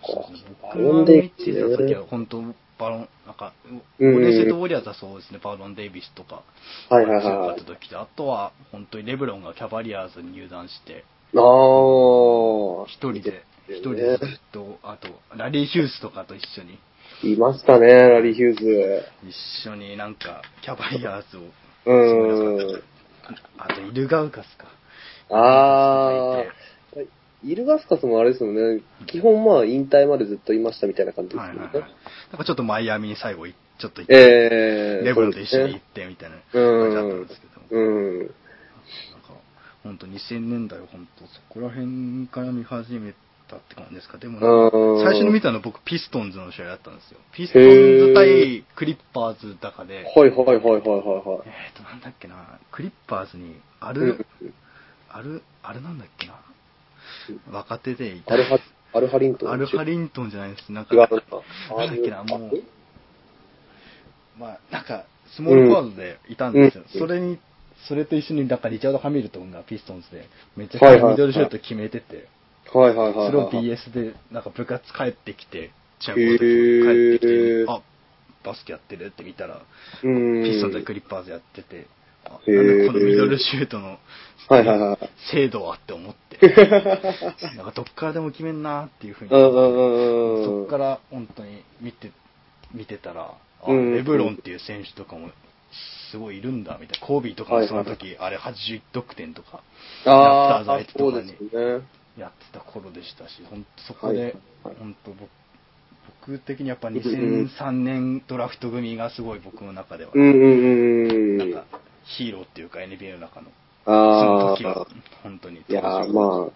[0.75, 2.41] 僕が見てた時は本当、
[2.79, 3.53] バロン、なんか、
[3.99, 6.43] うんゴールデンステートウォリアーズはそうですね、バロン・デイビスとか、
[6.89, 7.65] はいはいはいった。
[7.65, 11.03] 時で、あとは本当にレブロンがキャバリアーズに入団して、
[11.35, 12.85] ああ。
[12.87, 16.79] 一人で、一人ねでずっと、あと、ラリー・ヒュースとかと一緒に、
[17.33, 19.03] いましたね、ラリー・ヒューズ。
[19.27, 21.41] 一緒になんか、キャバリアーズを、
[21.85, 22.81] うん。
[23.57, 24.67] あと、イルガウカスか。
[25.29, 26.62] ああ。
[27.43, 28.81] イルガスカスもあれですよね。
[29.07, 31.59] 基本まあ引退までずっといましたみたいな感じですよね。
[31.59, 31.91] はいはいはい。
[32.31, 38.19] なんかちょっとマイアミに最後い、ちょっと行って、ええレブロンと一緒に行ってみたいな感じだったんですけど、うん。
[38.19, 38.33] なんか、
[39.83, 43.13] 本当2000年代は本当そこら辺から見始め
[43.49, 44.17] たって感じですか。
[44.17, 44.39] でも
[45.03, 47.19] 最初に見たのは僕ピストンズの試合だったんですよ。
[47.33, 51.47] ピストンズ対クリッパーズだかで、はいはいはいはいはいはい。
[51.47, 54.25] えっ、と、なんだっけな、クリッパーズに、ある、
[55.09, 56.33] ある、あれなんだっけな、
[57.51, 58.33] 若手でいた。
[58.33, 58.59] アルハ、
[58.93, 59.51] アルハリントン。
[59.51, 60.71] アルハリントンじゃないです。
[60.71, 61.07] なんか、な。
[61.07, 61.23] なんだ
[61.93, 62.63] っけな、もう、
[64.39, 65.05] まあ、なんか、
[65.35, 66.83] スモールフォワードでいたんですよ。
[66.93, 67.39] うんそれに、
[67.87, 72.27] それと一緒に、なんかリチャード・ハミルトンがピストンズで、めっちはいはいはいゃミドルシュート決めてて、
[72.73, 73.27] はいはいはいはい。
[73.27, 77.81] それを BS で、なんか部活帰ってきて、チャンコへでー帰ってきて、あ、
[78.45, 79.61] バスケやってるって見たら、
[80.03, 80.43] うん。
[80.43, 81.87] ピストンズでクリッパーズやってて、
[82.23, 83.99] このミドルシュートの。
[85.31, 86.37] 精度はって思って、
[87.55, 89.29] なんかどっからでも決めんなっていうふうに。
[89.29, 92.11] そっから本当に見て、
[92.73, 93.31] 見てたら、
[93.67, 95.29] レブロンっていう選手とかも
[96.11, 97.07] すごいいるんだみたいな。
[97.07, 99.61] コービーとかもその時、あれ81得点とか
[100.05, 101.83] ラプターズ相手とかに。
[102.17, 105.29] やってた頃でしたし、本当そこで、はい本当僕、
[106.27, 110.11] 僕的にやっぱ2003年ドラフト組がすごい僕の中では。
[110.15, 111.65] なんか
[112.03, 113.47] ヒーローっていうか NBA の中の、
[113.85, 114.87] そあの時はあ。
[115.23, 115.57] 本当に。
[115.57, 116.51] いやーまあ、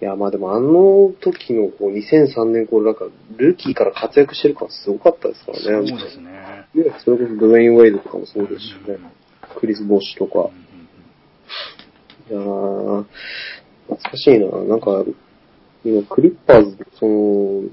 [0.00, 5.88] いやまあでもあの時のこう2003年これなんかルーキーから活躍してる感すごかったですからね。
[5.88, 6.30] そうですね。
[6.74, 9.10] ねそれこそドウェイン・ウェイドとかもそうですしねうんうん。
[9.60, 10.46] クリス・ボッシュとかうん。
[10.46, 10.64] うん
[12.26, 13.04] いやー
[13.86, 14.46] 懐かしいな。
[14.64, 15.04] なんか、
[15.84, 17.68] 今クリッパーズのその、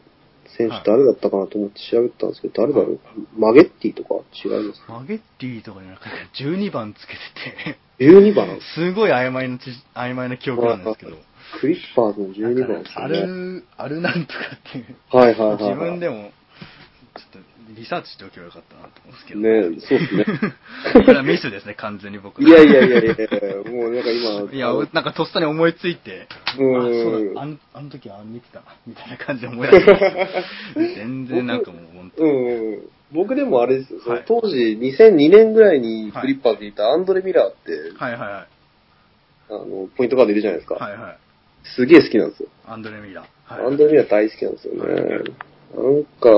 [0.58, 3.00] 選手誰だったかなと思って調べたんですけど、誰だろう？
[3.38, 4.16] マゲッティとか？
[4.34, 6.04] 違いますうんマゲッティとかになんか
[6.40, 8.60] 12番つけてて、12番？
[8.76, 11.18] すごい曖昧な知識、曖昧な記憶なんですけど。
[11.60, 13.22] クリッパーズの12番ですよね。
[13.22, 14.40] る、あるなんとか
[14.70, 14.96] っていう。
[15.12, 15.64] はいはいはいはい。
[15.64, 16.32] 自分でも、
[17.14, 19.40] ちょっとリサーチしておけばよかったなと思うんですけど。
[19.42, 20.26] ねそうですね。
[21.06, 22.42] これはミスですね、完全に僕。
[22.42, 23.18] いやいやいやいやい
[23.66, 30.28] や、もうなんか今、いや、なんかとっさに思いついて、あ、うんそうだ、あのあの時あ見てたな、みたいな感じで思い出して。
[30.96, 32.82] 全然なんかもう本当うんうん。
[33.12, 38.48] 僕でもあれですよ、はい当時2002年ぐらいにクリッパーズにいたアンドレ・ミラーって、はいはいはい。
[39.50, 40.76] あの、ポイントガードいるじゃないですか。
[40.76, 41.18] はいはい。
[41.64, 42.50] すげえ好きなんですよ。
[42.66, 43.54] アンドレ・ミラー。
[43.54, 44.82] はい、アンドレ・ミラー大好きなんですよね。
[45.76, 46.30] なんか、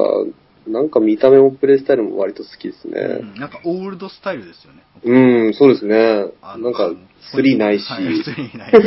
[0.68, 3.00] なんか見た目もプレイスタイルも割と好きですね。
[3.22, 4.84] うんなんかオールドスタイルですよね。
[5.04, 6.32] うん、そうですね。
[6.42, 6.92] あなんか、
[7.32, 7.92] スリーないし。
[7.92, 8.74] はい、スリーないし。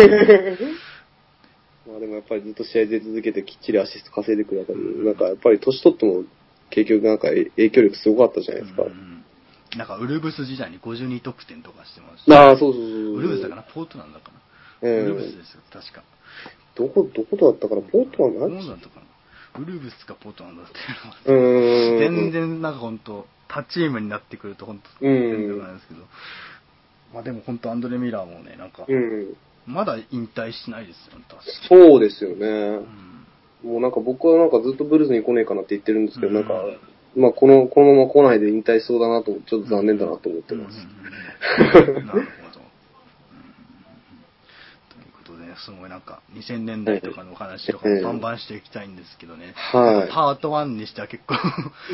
[1.88, 6.24] まあでもやっぱりずっと試合出続けてきっちりアシスト稼いでくれたり、なんかやっぱり年取っても
[6.70, 8.82] 結局なんか影響力すごかったじゃないですか。
[8.82, 9.12] うん
[9.76, 12.32] なんかウルブス時代に52得点とかしてますし。
[12.32, 13.16] ああ、そうそうそう。
[13.18, 16.02] ウルブスだかなポートなんだかな、ええウルブスですよ、確か。
[16.76, 17.82] どこ、どこだったかな？
[17.82, 19.05] ポートはポー何トだったかな
[19.59, 21.42] ウルブスかポートなんだっていうのは。
[21.42, 21.98] うーん。
[21.98, 22.32] 全。
[22.32, 26.00] 然なんか本当他チームになってくると本当うん全然なんですけど。
[27.14, 29.36] まあでも本当アンドレ・ミラーもね、なんか、うん。
[29.66, 31.18] まだ引退しないですよ
[31.68, 32.46] そうですよね。
[32.46, 33.16] うん
[33.64, 36.54] もうなんか僕はなんかずっとブルーズに来ねえかなって言ってるんですけど、うんなんか、
[37.16, 40.76] まあこの、このまま来ないで引退しそうだなと、ちょっと残念だなと思ってます。
[40.78, 42.22] うんうんうんなるほど。
[42.22, 42.26] うん
[44.92, 48.02] ということでね、すごいなんか、2000年代とかのお話とかええ。
[48.02, 49.54] バンバンしていきたいんですけどね。
[49.72, 50.12] はい。
[50.12, 51.36] パート1にしては結構、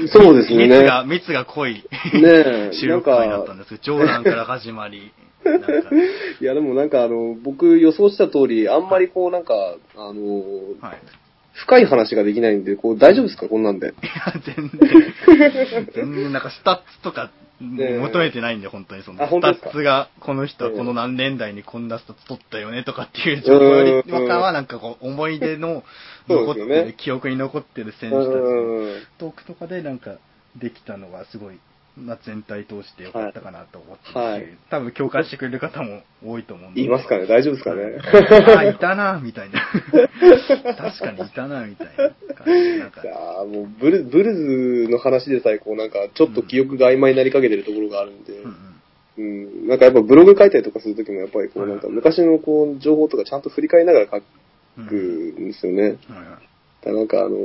[0.09, 0.67] そうですね。
[0.69, 1.83] 密が、密が濃いね
[2.25, 5.13] え、 収録会だったかん、ですけど、ジョーダンから始まり、
[6.41, 9.55] いやでもなんかあの、僕予想した通り、あんまりこうなんか、
[9.97, 10.13] あの、
[10.81, 10.99] はい。
[11.55, 13.49] 深い話ができないんで、こう大丈夫ですか？
[13.49, 13.89] こんなんで。
[13.89, 17.31] いや、全然、全然なんかスタッツとか
[17.61, 24.03] 求めてないんで、本当にその、スタッツが、この人この何年代にこんなスタッツ取ったよねとかっていう情報よりうん。
[24.29, 25.85] かは、なんかこう、思い出の
[26.29, 28.33] 残ってる、記憶に残ってる選手うたち。
[28.33, 29.03] のん。
[29.19, 30.17] トークとかでなんか
[30.57, 31.61] できたのがすごい、
[31.95, 36.81] まあ、全体通してよかったかなと思ってるし、はい多分共感してくれる方も多いと思うんで。
[36.81, 37.27] 言いますかね？
[37.27, 37.83] 大丈夫ですかね？
[38.55, 39.61] ああ、いたな、みたいな。
[40.75, 42.79] 確かにいたな、みたいな感じで。
[42.79, 44.35] なんかいやーもうブル、ブル
[44.87, 48.57] ズの話でさえ、こうなんか、ちょっと記憶が曖昧になりかけてるところがあるんで、うん
[49.19, 49.23] う
[49.67, 54.23] ん、なんかやっぱブログ書いたりとかするときも、やっぱりこうなんかはい昔のこう、情報とかちゃんと振り返りながら書
[54.79, 54.87] うん。
[54.87, 55.83] くうんんですよね。
[55.83, 56.52] はいはいだから
[56.91, 57.37] なんかあの、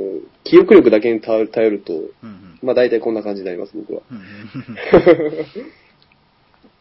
[0.44, 4.02] 記憶力だけに頼ると、うんうんまあ大体こんな感じになります、僕は。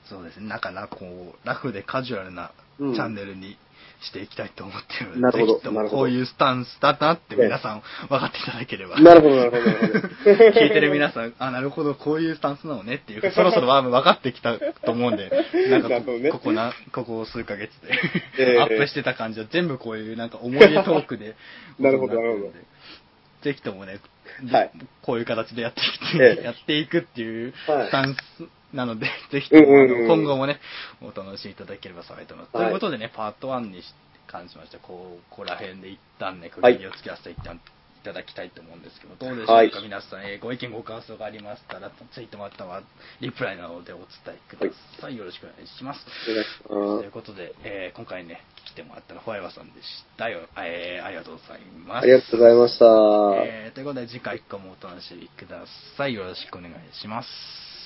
[0.10, 0.48] そうですね。
[0.48, 3.58] なんかな、こう、ラフでカジュアルなチうんャンネルに
[4.02, 9.00] していきたいと思ってるので、ぜひともこういうスタンスだなって皆さん 分かっていただければ。
[9.00, 10.34] なるほど、なるほど、なるほど。
[10.60, 15.32] 聞いてる皆さん、あ、なるほど、こういうスタンスなのねっていう、 そろそろは分かってきたと思うんで、
[15.70, 17.94] なんかこここな、ここ数ヶ月で、
[18.38, 18.60] ええ。
[18.62, 21.36] アップしてた感じは全部こういうなんか思い出トークで、
[21.80, 22.60] なるほどことにってるんで。
[23.42, 24.00] ぜひともね、
[24.52, 24.72] はい。
[25.02, 26.44] こういう形でやっていって、ええ。
[26.44, 27.88] やっていくっていうはい。
[27.88, 28.18] スタンス
[28.74, 30.60] なので、 ぜひ今後もね、
[31.02, 32.58] お楽しみいただければ幸いと思います。
[32.58, 33.84] はいということでね、パート1に
[34.28, 37.60] 関しましては、こう、ここら辺で一旦ね、区はい切りをつけさせて一旦い
[38.04, 42.84] ただきたいと思うんですけど、どうでしょうか、はい皆さん、えーご意見ご感想がありましたら、ツイートまたは
[43.22, 45.18] リプライなどでお伝えください。
[45.18, 46.06] よろしくお願いします。
[46.68, 50.42] とまいうことで、えー今回ね、来てもらったのはホワイワさんでしたよ。
[50.58, 52.02] えーありがとうございます。
[52.02, 52.04] す。
[52.04, 52.86] ありがとうございました。
[53.46, 55.64] えーということで、次回以降もお楽しみくだ
[55.98, 56.14] さい。
[56.14, 57.77] よろしくお願いします。